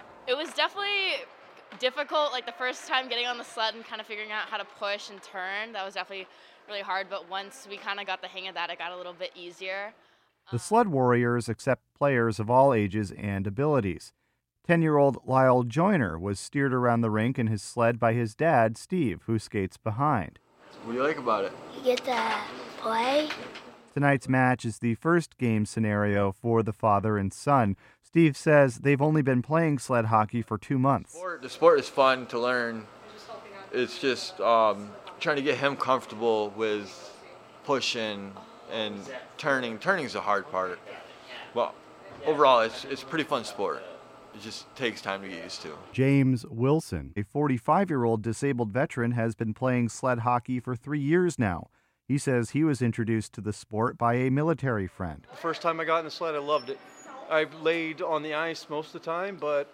It 1.76 1.82
was 1.82 1.92
definitely 1.92 2.04
difficult 2.04 2.32
like 2.32 2.46
the 2.46 2.52
first 2.52 2.88
time 2.88 3.08
getting 3.08 3.26
on 3.26 3.36
the 3.36 3.44
sled 3.44 3.74
and 3.74 3.84
kind 3.84 4.00
of 4.00 4.06
figuring 4.06 4.32
out 4.32 4.48
how 4.48 4.56
to 4.56 4.64
push 4.64 5.10
and 5.10 5.22
turn 5.22 5.72
that 5.72 5.84
was 5.84 5.94
definitely 5.94 6.26
really 6.68 6.80
hard 6.80 7.08
but 7.10 7.28
once 7.28 7.66
we 7.68 7.76
kind 7.76 8.00
of 8.00 8.06
got 8.06 8.22
the 8.22 8.28
hang 8.28 8.48
of 8.48 8.54
that 8.54 8.70
it 8.70 8.78
got 8.78 8.92
a 8.92 8.96
little 8.96 9.12
bit 9.12 9.30
easier. 9.34 9.92
The 10.50 10.56
um, 10.56 10.58
sled 10.58 10.88
warriors 10.88 11.48
accept 11.48 11.82
players 11.94 12.40
of 12.40 12.48
all 12.48 12.72
ages 12.72 13.12
and 13.12 13.46
abilities. 13.46 14.12
10 14.66 14.80
year 14.80 14.96
old 14.96 15.18
lyle 15.26 15.64
joyner 15.64 16.18
was 16.18 16.40
steered 16.40 16.72
around 16.72 17.02
the 17.02 17.10
rink 17.10 17.38
in 17.38 17.46
his 17.46 17.62
sled 17.62 17.98
by 17.98 18.14
his 18.14 18.34
dad 18.34 18.78
steve 18.78 19.22
who 19.26 19.38
skates 19.38 19.76
behind. 19.76 20.38
What 20.84 20.92
do 20.92 20.98
you 20.98 21.04
like 21.04 21.18
about 21.18 21.44
it? 21.44 21.52
You 21.76 21.82
get 21.82 22.04
to 22.04 22.34
play 22.78 23.28
Tonight's 23.96 24.28
match 24.28 24.66
is 24.66 24.80
the 24.80 24.94
first 24.96 25.38
game 25.38 25.64
scenario 25.64 26.30
for 26.30 26.62
the 26.62 26.74
father 26.74 27.16
and 27.16 27.32
son. 27.32 27.78
Steve 28.02 28.36
says 28.36 28.80
they've 28.80 29.00
only 29.00 29.22
been 29.22 29.40
playing 29.40 29.78
sled 29.78 30.04
hockey 30.04 30.42
for 30.42 30.58
two 30.58 30.78
months. 30.78 31.14
Sport, 31.14 31.40
the 31.40 31.48
sport 31.48 31.80
is 31.80 31.88
fun 31.88 32.26
to 32.26 32.38
learn. 32.38 32.86
It's 33.72 33.98
just 33.98 34.38
um, 34.38 34.90
trying 35.18 35.36
to 35.36 35.42
get 35.42 35.56
him 35.56 35.76
comfortable 35.76 36.50
with 36.50 37.10
pushing 37.64 38.34
and 38.70 39.00
turning. 39.38 39.78
Turning 39.78 40.04
is 40.04 40.12
the 40.12 40.20
hard 40.20 40.46
part. 40.50 40.78
Well, 41.54 41.74
overall, 42.26 42.60
it's, 42.60 42.84
it's 42.84 43.02
a 43.02 43.06
pretty 43.06 43.24
fun 43.24 43.44
sport. 43.44 43.82
It 44.34 44.42
just 44.42 44.66
takes 44.76 45.00
time 45.00 45.22
to 45.22 45.28
get 45.28 45.42
used 45.42 45.62
to. 45.62 45.72
James 45.92 46.44
Wilson, 46.50 47.14
a 47.16 47.22
45 47.22 47.88
year 47.88 48.04
old 48.04 48.20
disabled 48.20 48.72
veteran, 48.74 49.12
has 49.12 49.34
been 49.34 49.54
playing 49.54 49.88
sled 49.88 50.18
hockey 50.18 50.60
for 50.60 50.76
three 50.76 51.00
years 51.00 51.38
now. 51.38 51.70
He 52.08 52.18
says 52.18 52.50
he 52.50 52.62
was 52.62 52.82
introduced 52.82 53.32
to 53.32 53.40
the 53.40 53.52
sport 53.52 53.98
by 53.98 54.14
a 54.14 54.30
military 54.30 54.86
friend. 54.86 55.26
The 55.28 55.36
first 55.36 55.60
time 55.60 55.80
I 55.80 55.84
got 55.84 55.98
in 55.98 56.04
the 56.04 56.10
sled, 56.10 56.36
I 56.36 56.38
loved 56.38 56.70
it. 56.70 56.78
I've 57.28 57.52
laid 57.54 58.00
on 58.00 58.22
the 58.22 58.34
ice 58.34 58.66
most 58.70 58.94
of 58.94 59.02
the 59.02 59.06
time, 59.10 59.36
but 59.40 59.72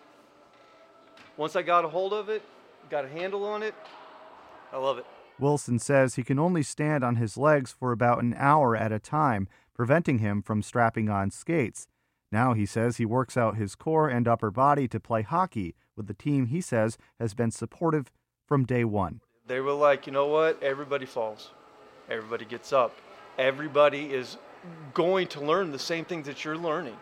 once 1.37 1.57
I 1.57 1.63
got 1.63 1.85
a 1.85 1.89
hold 1.89 2.15
of 2.15 2.31
it, 2.31 2.43
got 2.89 3.05
a 3.05 3.09
handle 3.09 3.45
on 3.45 3.63
it, 3.63 3.75
I 4.73 4.79
love 4.79 4.97
it. 4.97 5.05
Wilson 5.39 5.79
says 5.79 6.15
he 6.15 6.23
can 6.23 6.39
only 6.39 6.63
stand 6.63 7.05
on 7.05 7.17
his 7.17 7.37
legs 7.37 7.73
for 7.73 7.93
about 7.93 8.23
an 8.23 8.35
hour 8.39 8.75
at 8.75 8.93
a 8.93 8.99
time, 8.99 9.47
preventing 9.75 10.19
him 10.19 10.41
from 10.41 10.63
strapping 10.63 11.11
on 11.11 11.31
skates. 11.31 11.87
Now 12.31 12.55
he 12.55 12.65
says 12.65 12.97
he 12.97 13.05
works 13.05 13.37
out 13.37 13.57
his 13.57 13.75
core 13.75 14.09
and 14.09 14.27
upper 14.27 14.51
body 14.51 14.89
to 14.89 14.99
play 14.99 15.21
hockey 15.21 15.75
with 15.97 16.07
the 16.07 16.15
team 16.15 16.47
he 16.47 16.63
says 16.63 16.97
has 17.21 17.35
been 17.35 17.51
supportive 17.51 18.11
from 18.47 18.65
day 18.65 18.85
one. 18.85 19.21
They 19.47 19.61
were 19.61 19.73
like, 19.73 20.07
you 20.07 20.13
know 20.13 20.29
what? 20.29 20.63
Everybody 20.63 21.05
falls. 21.05 21.51
Everybody 22.11 22.45
gets 22.45 22.73
up. 22.73 22.95
Everybody 23.39 24.13
is 24.13 24.37
going 24.95 25.29
to 25.29 25.41
learn 25.41 25.73
the 25.73 25.79
same 25.79 26.05
things 26.05 26.27
that 26.27 26.45
you're 26.45 26.57
learning. 26.57 26.97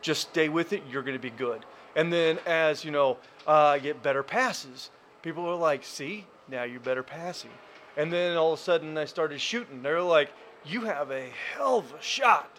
Just 0.00 0.22
stay 0.30 0.48
with 0.48 0.72
it. 0.72 0.82
You're 0.90 1.02
going 1.02 1.16
to 1.16 1.22
be 1.22 1.30
good. 1.30 1.64
And 1.96 2.12
then 2.12 2.38
as 2.46 2.84
you 2.84 2.90
know, 2.90 3.18
uh, 3.46 3.52
I 3.52 3.78
get 3.78 4.02
better 4.02 4.22
passes. 4.22 4.90
People 5.22 5.46
are 5.46 5.56
like, 5.56 5.84
"See, 5.84 6.26
now 6.48 6.62
you're 6.62 6.80
better 6.80 7.02
passing." 7.02 7.50
And 7.96 8.12
then 8.12 8.36
all 8.36 8.52
of 8.52 8.60
a 8.60 8.62
sudden, 8.62 8.96
I 8.96 9.04
started 9.04 9.40
shooting. 9.40 9.82
They're 9.82 10.00
like, 10.00 10.30
"You 10.64 10.82
have 10.82 11.10
a 11.10 11.28
hell 11.54 11.78
of 11.78 11.92
a 11.92 12.00
shot. 12.00 12.50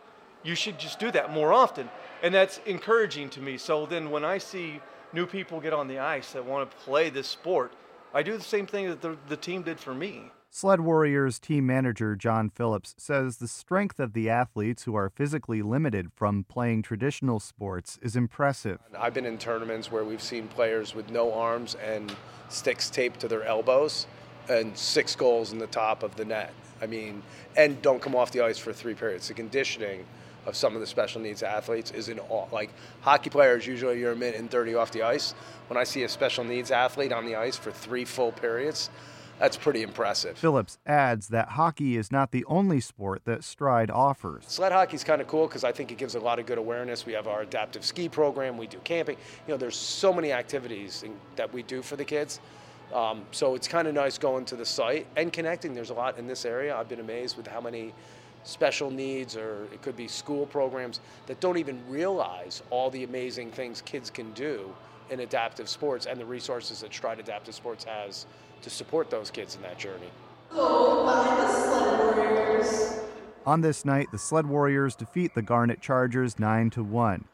You 0.43 0.55
should 0.55 0.77
just 0.77 0.99
do 0.99 1.11
that 1.11 1.31
more 1.31 1.53
often." 1.53 1.89
And 2.21 2.33
that's 2.33 2.59
encouraging 2.65 3.29
to 3.29 3.41
me. 3.41 3.57
So 3.57 3.85
then, 3.85 4.11
when 4.11 4.25
I 4.25 4.39
see 4.39 4.81
new 5.13 5.25
people 5.25 5.61
get 5.61 5.71
on 5.71 5.87
the 5.87 5.99
ice 5.99 6.33
that 6.33 6.43
want 6.43 6.69
to 6.69 6.77
play 6.77 7.09
this 7.09 7.27
sport, 7.27 7.71
I 8.13 8.23
do 8.23 8.35
the 8.35 8.43
same 8.43 8.67
thing 8.67 8.89
that 8.89 9.01
the, 9.01 9.15
the 9.29 9.37
team 9.37 9.61
did 9.61 9.79
for 9.79 9.93
me. 9.93 10.31
Sled 10.51 10.81
Warriors 10.81 11.37
team 11.37 11.67
manager 11.67 12.15
John 12.15 12.49
Phillips 12.49 12.95
says 12.97 13.37
the 13.37 13.47
strength 13.47 13.99
of 13.99 14.13
the 14.13 14.31
athletes 14.31 14.83
who 14.83 14.95
are 14.95 15.09
physically 15.09 15.61
limited 15.61 16.11
from 16.15 16.43
playing 16.43 16.81
traditional 16.81 17.39
sports 17.39 17.99
is 18.01 18.15
impressive. 18.15 18.79
I've 18.97 19.13
been 19.13 19.27
in 19.27 19.37
tournaments 19.37 19.91
where 19.91 20.03
we've 20.03 20.21
seen 20.21 20.47
players 20.47 20.95
with 20.95 21.11
no 21.11 21.31
arms 21.33 21.75
and 21.75 22.13
sticks 22.49 22.89
taped 22.89 23.19
to 23.19 23.27
their 23.27 23.43
elbows 23.43 24.07
and 24.49 24.75
six 24.75 25.15
goals 25.15 25.53
in 25.53 25.59
the 25.59 25.67
top 25.67 26.01
of 26.01 26.15
the 26.15 26.25
net. 26.25 26.51
I 26.81 26.87
mean, 26.87 27.21
and 27.55 27.79
don't 27.83 28.01
come 28.01 28.15
off 28.15 28.31
the 28.31 28.41
ice 28.41 28.57
for 28.57 28.73
three 28.73 28.95
periods. 28.95 29.27
The 29.27 29.35
conditioning 29.35 30.03
of 30.47 30.55
some 30.55 30.73
of 30.73 30.81
the 30.81 30.87
special 30.87 31.21
needs 31.21 31.43
athletes 31.43 31.91
is 31.91 32.09
in 32.09 32.17
all. 32.17 32.49
Like 32.51 32.71
hockey 33.01 33.29
players, 33.29 33.67
usually 33.67 33.99
you're 33.99 34.13
a 34.13 34.15
minute 34.15 34.39
and 34.39 34.49
30 34.49 34.73
off 34.73 34.91
the 34.91 35.03
ice. 35.03 35.35
When 35.67 35.77
I 35.77 35.83
see 35.83 36.01
a 36.03 36.09
special 36.09 36.43
needs 36.43 36.71
athlete 36.71 37.13
on 37.13 37.27
the 37.27 37.35
ice 37.35 37.55
for 37.55 37.71
three 37.71 38.03
full 38.03 38.31
periods, 38.31 38.89
that's 39.39 39.57
pretty 39.57 39.81
impressive. 39.81 40.37
Phillips 40.37 40.77
adds 40.85 41.29
that 41.29 41.49
hockey 41.49 41.97
is 41.97 42.11
not 42.11 42.31
the 42.31 42.45
only 42.45 42.81
sport 42.81 43.23
that 43.25 43.43
Stride 43.43 43.89
offers. 43.89 44.43
Sled 44.47 44.71
hockey 44.71 44.95
is 44.95 45.03
kind 45.03 45.21
of 45.21 45.27
cool 45.27 45.47
because 45.47 45.63
I 45.63 45.71
think 45.71 45.91
it 45.91 45.97
gives 45.97 46.15
a 46.15 46.19
lot 46.19 46.39
of 46.39 46.45
good 46.45 46.57
awareness. 46.57 47.05
We 47.05 47.13
have 47.13 47.27
our 47.27 47.41
adaptive 47.41 47.85
ski 47.85 48.09
program, 48.09 48.57
we 48.57 48.67
do 48.67 48.79
camping. 48.83 49.17
You 49.47 49.53
know, 49.53 49.57
there's 49.57 49.77
so 49.77 50.13
many 50.13 50.31
activities 50.31 51.03
in, 51.03 51.15
that 51.37 51.51
we 51.53 51.63
do 51.63 51.81
for 51.81 51.95
the 51.95 52.05
kids. 52.05 52.39
Um, 52.93 53.23
so 53.31 53.55
it's 53.55 53.67
kind 53.67 53.87
of 53.87 53.93
nice 53.93 54.17
going 54.17 54.45
to 54.45 54.55
the 54.55 54.65
site 54.65 55.07
and 55.15 55.31
connecting. 55.31 55.73
There's 55.73 55.91
a 55.91 55.93
lot 55.93 56.17
in 56.17 56.27
this 56.27 56.43
area. 56.43 56.75
I've 56.75 56.89
been 56.89 56.99
amazed 56.99 57.37
with 57.37 57.47
how 57.47 57.61
many 57.61 57.93
special 58.43 58.89
needs 58.89 59.35
or 59.35 59.67
it 59.71 59.81
could 59.81 59.95
be 59.95 60.07
school 60.07 60.45
programs 60.45 61.01
that 61.27 61.39
don't 61.39 61.57
even 61.57 61.81
realize 61.87 62.63
all 62.69 62.89
the 62.89 63.03
amazing 63.03 63.51
things 63.51 63.81
kids 63.81 64.09
can 64.09 64.31
do 64.33 64.73
in 65.09 65.21
adaptive 65.21 65.67
sports 65.67 66.05
and 66.05 66.19
the 66.19 66.25
resources 66.25 66.81
that 66.81 66.93
Stride 66.93 67.19
Adaptive 67.19 67.53
Sports 67.53 67.83
has 67.83 68.25
to 68.61 68.69
support 68.69 69.09
those 69.09 69.31
kids 69.31 69.55
in 69.55 69.61
that 69.61 69.77
journey. 69.77 70.09
On 73.45 73.61
this 73.61 73.85
night, 73.85 74.07
the 74.11 74.17
Sled 74.17 74.45
Warriors 74.45 74.95
defeat 74.95 75.33
the 75.33 75.41
Garnet 75.41 75.81
Chargers 75.81 76.37
9 76.39 76.69
to 76.71 76.83
1. 76.83 77.25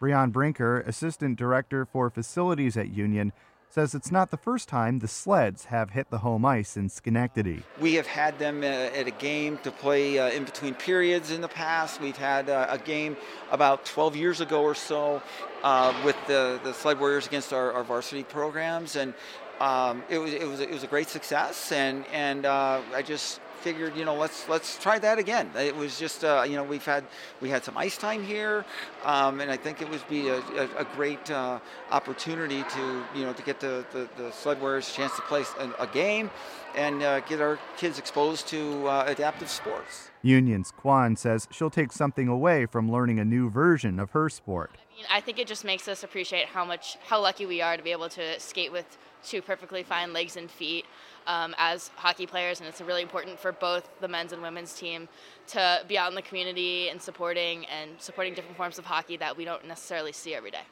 Breon 0.00 0.32
Brinker, 0.32 0.80
assistant 0.80 1.38
director 1.38 1.86
for 1.86 2.10
facilities 2.10 2.76
at 2.76 2.90
Union, 2.90 3.32
says 3.74 3.92
it's 3.92 4.12
not 4.12 4.30
the 4.30 4.36
first 4.36 4.68
time 4.68 5.00
the 5.00 5.08
sleds 5.08 5.64
have 5.64 5.90
hit 5.90 6.08
the 6.10 6.18
home 6.18 6.44
ice 6.44 6.76
in 6.76 6.88
Schenectady. 6.88 7.62
We 7.80 7.94
have 7.94 8.06
had 8.06 8.38
them 8.38 8.62
uh, 8.62 8.66
at 8.66 9.08
a 9.08 9.10
game 9.10 9.58
to 9.64 9.72
play 9.72 10.16
uh, 10.16 10.30
in 10.30 10.44
between 10.44 10.74
periods 10.74 11.32
in 11.32 11.40
the 11.40 11.48
past. 11.48 12.00
We've 12.00 12.16
had 12.16 12.48
uh, 12.48 12.66
a 12.68 12.78
game 12.78 13.16
about 13.50 13.84
12 13.84 14.14
years 14.14 14.40
ago 14.40 14.62
or 14.62 14.76
so 14.76 15.20
uh, 15.64 15.92
with 16.04 16.16
the, 16.28 16.60
the 16.62 16.72
Sled 16.72 17.00
Warriors 17.00 17.26
against 17.26 17.52
our, 17.52 17.72
our 17.72 17.82
varsity 17.82 18.22
programs, 18.22 18.94
and 18.94 19.12
um, 19.60 20.02
it 20.08 20.18
was 20.18 20.32
it 20.32 20.46
was 20.46 20.60
it 20.60 20.70
was 20.70 20.82
a 20.82 20.88
great 20.88 21.08
success. 21.08 21.72
And 21.72 22.04
and 22.12 22.46
uh, 22.46 22.80
I 22.94 23.02
just 23.02 23.40
figured, 23.64 23.96
you 23.96 24.04
know, 24.04 24.14
let's 24.14 24.46
let's 24.48 24.78
try 24.78 24.98
that 24.98 25.18
again. 25.18 25.50
It 25.56 25.74
was 25.74 25.98
just, 25.98 26.22
uh, 26.22 26.44
you 26.46 26.54
know, 26.56 26.64
we've 26.64 26.84
had 26.84 27.02
we 27.40 27.48
had 27.48 27.64
some 27.64 27.78
ice 27.78 27.96
time 27.96 28.22
here, 28.22 28.64
um, 29.04 29.40
and 29.40 29.50
I 29.50 29.56
think 29.56 29.80
it 29.80 29.88
would 29.88 30.06
be 30.08 30.28
a, 30.28 30.36
a, 30.36 30.68
a 30.80 30.86
great 30.94 31.30
uh, 31.30 31.58
opportunity 31.90 32.62
to, 32.62 33.04
you 33.14 33.24
know, 33.24 33.32
to 33.32 33.42
get 33.42 33.60
the 33.60 33.84
the, 33.92 34.06
the 34.18 34.30
Sled 34.32 34.60
Warriors 34.60 34.92
chance 34.92 35.16
to 35.16 35.22
play 35.22 35.44
a, 35.58 35.82
a 35.82 35.86
game, 35.86 36.30
and 36.76 37.02
uh, 37.02 37.20
get 37.20 37.40
our 37.40 37.58
kids 37.78 37.98
exposed 37.98 38.46
to 38.48 38.86
uh, 38.86 39.04
adaptive 39.06 39.48
sports. 39.48 40.10
Union's 40.22 40.70
Kwan 40.70 41.16
says 41.16 41.48
she'll 41.50 41.70
take 41.70 41.92
something 41.92 42.28
away 42.28 42.66
from 42.66 42.90
learning 42.90 43.18
a 43.18 43.24
new 43.24 43.48
version 43.48 43.98
of 43.98 44.10
her 44.10 44.28
sport. 44.28 44.72
I 45.10 45.20
think 45.20 45.38
it 45.38 45.46
just 45.46 45.64
makes 45.64 45.88
us 45.88 46.02
appreciate 46.04 46.46
how 46.46 46.64
much 46.64 46.96
how 47.06 47.20
lucky 47.20 47.46
we 47.46 47.60
are 47.60 47.76
to 47.76 47.82
be 47.82 47.92
able 47.92 48.08
to 48.10 48.38
skate 48.40 48.72
with 48.72 48.96
two 49.24 49.42
perfectly 49.42 49.82
fine 49.82 50.12
legs 50.12 50.36
and 50.36 50.50
feet 50.50 50.84
um, 51.26 51.54
as 51.58 51.88
hockey 51.96 52.26
players, 52.26 52.60
and 52.60 52.68
it's 52.68 52.80
really 52.80 53.02
important 53.02 53.38
for 53.38 53.52
both 53.52 53.88
the 54.00 54.08
men's 54.08 54.32
and 54.32 54.42
women's 54.42 54.74
team 54.74 55.08
to 55.48 55.82
be 55.88 55.96
out 55.96 56.10
in 56.10 56.14
the 56.14 56.22
community 56.22 56.88
and 56.88 57.00
supporting 57.00 57.64
and 57.66 57.90
supporting 57.98 58.34
different 58.34 58.56
forms 58.56 58.78
of 58.78 58.84
hockey 58.84 59.16
that 59.16 59.36
we 59.36 59.44
don't 59.44 59.66
necessarily 59.66 60.12
see 60.12 60.34
every 60.34 60.50
day. 60.50 60.62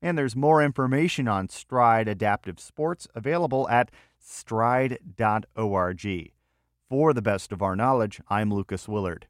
And 0.00 0.18
there's 0.18 0.36
more 0.36 0.62
information 0.62 1.28
on 1.28 1.48
Stride 1.48 2.08
Adaptive 2.08 2.60
Sports 2.60 3.08
available 3.14 3.68
at 3.68 3.90
stride.org. 4.18 5.00
For 6.90 7.12
the 7.12 7.22
best 7.22 7.52
of 7.52 7.62
our 7.62 7.74
knowledge, 7.74 8.20
I'm 8.28 8.52
Lucas 8.52 8.86
Willard. 8.86 9.26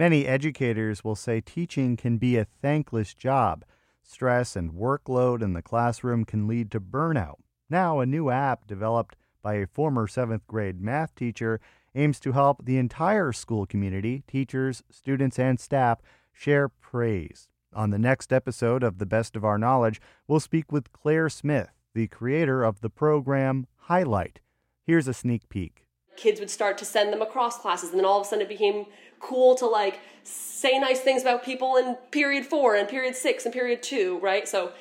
Many 0.00 0.26
educators 0.26 1.04
will 1.04 1.14
say 1.14 1.42
teaching 1.42 1.94
can 1.94 2.16
be 2.16 2.38
a 2.38 2.46
thankless 2.46 3.12
job. 3.12 3.66
Stress 4.02 4.56
and 4.56 4.72
workload 4.72 5.42
in 5.42 5.52
the 5.52 5.60
classroom 5.60 6.24
can 6.24 6.48
lead 6.48 6.70
to 6.70 6.80
burnout. 6.80 7.34
Now, 7.68 8.00
a 8.00 8.06
new 8.06 8.30
app 8.30 8.66
developed 8.66 9.18
by 9.42 9.56
a 9.56 9.66
former 9.66 10.06
seventh 10.06 10.46
grade 10.46 10.80
math 10.80 11.14
teacher 11.14 11.60
aims 11.94 12.18
to 12.20 12.32
help 12.32 12.64
the 12.64 12.78
entire 12.78 13.30
school 13.30 13.66
community, 13.66 14.22
teachers, 14.26 14.82
students, 14.88 15.38
and 15.38 15.60
staff 15.60 15.98
share 16.32 16.70
praise. 16.70 17.50
On 17.74 17.90
the 17.90 17.98
next 17.98 18.32
episode 18.32 18.82
of 18.82 18.96
The 18.96 19.04
Best 19.04 19.36
of 19.36 19.44
Our 19.44 19.58
Knowledge, 19.58 20.00
we'll 20.26 20.40
speak 20.40 20.72
with 20.72 20.94
Claire 20.94 21.28
Smith, 21.28 21.74
the 21.92 22.06
creator 22.06 22.64
of 22.64 22.80
the 22.80 22.88
program 22.88 23.66
Highlight. 23.80 24.40
Here's 24.86 25.08
a 25.08 25.12
sneak 25.12 25.50
peek. 25.50 25.84
Kids 26.20 26.38
would 26.38 26.50
start 26.50 26.76
to 26.78 26.84
send 26.84 27.12
them 27.12 27.22
across 27.22 27.54
classes, 27.64 27.90
and 27.90 27.98
then 27.98 28.04
all 28.04 28.20
of 28.20 28.26
a 28.26 28.28
sudden 28.28 28.42
it 28.42 28.48
became 28.48 28.84
cool 29.20 29.54
to 29.54 29.66
like 29.66 30.00
say 30.22 30.78
nice 30.78 31.00
things 31.00 31.22
about 31.22 31.42
people 31.42 31.76
in 31.76 31.94
period 32.10 32.44
four 32.44 32.74
and 32.74 32.86
period 32.88 33.16
six 33.16 33.46
and 33.46 33.54
period 33.54 33.82
two, 33.82 34.18
right? 34.18 34.46
So 34.46 34.72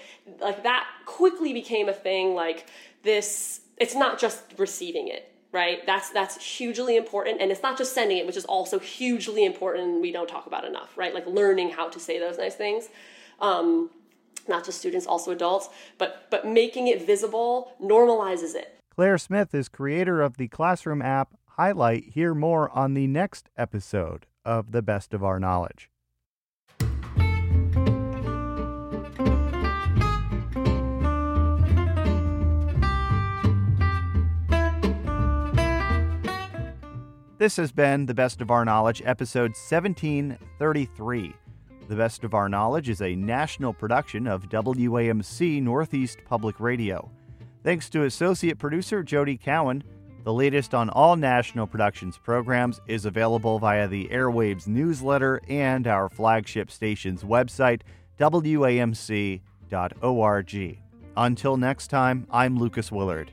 like 0.42 0.64
that 0.64 0.86
quickly 1.06 1.54
became 1.54 1.88
a 1.88 1.94
thing. 1.94 2.36
Like 2.36 2.68
this, 3.04 3.62
it's 3.78 3.96
not 3.96 4.20
just 4.20 4.44
receiving 4.58 5.08
it, 5.08 5.32
right? 5.54 5.86
That's 5.86 6.10
that's 6.10 6.36
hugely 6.58 6.98
important, 6.98 7.40
and 7.42 7.52
it's 7.54 7.64
not 7.64 7.78
just 7.78 7.94
sending 7.94 8.18
it, 8.18 8.26
which 8.28 8.38
is 8.38 8.46
also 8.46 8.78
hugely 8.78 9.46
important. 9.46 10.02
We 10.02 10.12
don't 10.12 10.28
talk 10.28 10.46
about 10.46 10.66
enough, 10.66 10.98
right? 10.98 11.14
Like 11.14 11.26
learning 11.26 11.70
how 11.70 11.88
to 11.90 12.00
say 12.02 12.20
those 12.20 12.38
nice 12.38 12.56
things. 12.56 12.90
Um, 13.40 13.92
not 14.48 14.66
just 14.66 14.80
students, 14.80 15.08
also 15.08 15.32
adults, 15.32 15.70
but 15.98 16.28
but 16.30 16.46
making 16.46 16.88
it 16.88 17.06
visible 17.06 17.76
normalizes 17.82 18.56
it. 18.56 18.79
Claire 19.00 19.18
Smith 19.18 19.56
is 19.56 19.70
creator 19.70 20.22
of 20.22 20.36
the 20.36 20.50
classroom 20.50 21.02
app 21.02 21.34
Highlight. 21.52 22.04
Hear 22.04 22.36
more 22.36 22.70
on 22.78 22.96
the 22.96 23.08
next 23.08 23.48
episode 23.56 24.26
of 24.44 24.74
the 24.74 24.82
best 24.82 25.14
of 25.14 25.24
our 25.24 25.40
knowledge. 25.40 25.90
This 37.38 37.56
has 37.56 37.72
been 37.72 38.06
The 38.06 38.14
Best 38.14 38.42
of 38.42 38.52
Our 38.52 38.66
Knowledge, 38.66 39.02
episode 39.06 39.52
1733. 39.52 41.34
The 41.88 41.96
Best 41.96 42.26
of 42.26 42.34
Our 42.34 42.50
Knowledge 42.50 42.90
is 42.90 43.02
a 43.02 43.16
national 43.16 43.72
production 43.72 44.28
of 44.28 44.50
WAMC 44.50 45.64
Northeast 45.64 46.18
Public 46.26 46.60
Radio. 46.60 47.10
Thanks 47.64 47.90
to 47.90 48.04
associate 48.04 48.58
producer 48.58 49.04
Jody 49.04 49.38
Cowan. 49.38 49.84
The 50.24 50.34
latest 50.34 50.74
on 50.74 50.90
all 50.90 51.16
National 51.16 51.68
Productions 51.68 52.18
programs 52.18 52.80
is 52.88 53.06
available 53.06 53.60
via 53.60 53.88
the 53.88 54.08
Airwaves 54.10 54.68
newsletter 54.68 55.42
and 55.48 55.88
our 55.88 56.10
flagship 56.10 56.72
station's 56.72 57.24
website, 57.24 57.82
WAMC.org. 58.20 59.42
Until 61.18 61.58
next 61.58 61.88
time, 61.88 62.28
I'm 62.32 62.58
Lucas 62.58 62.92
Willard. 62.92 63.32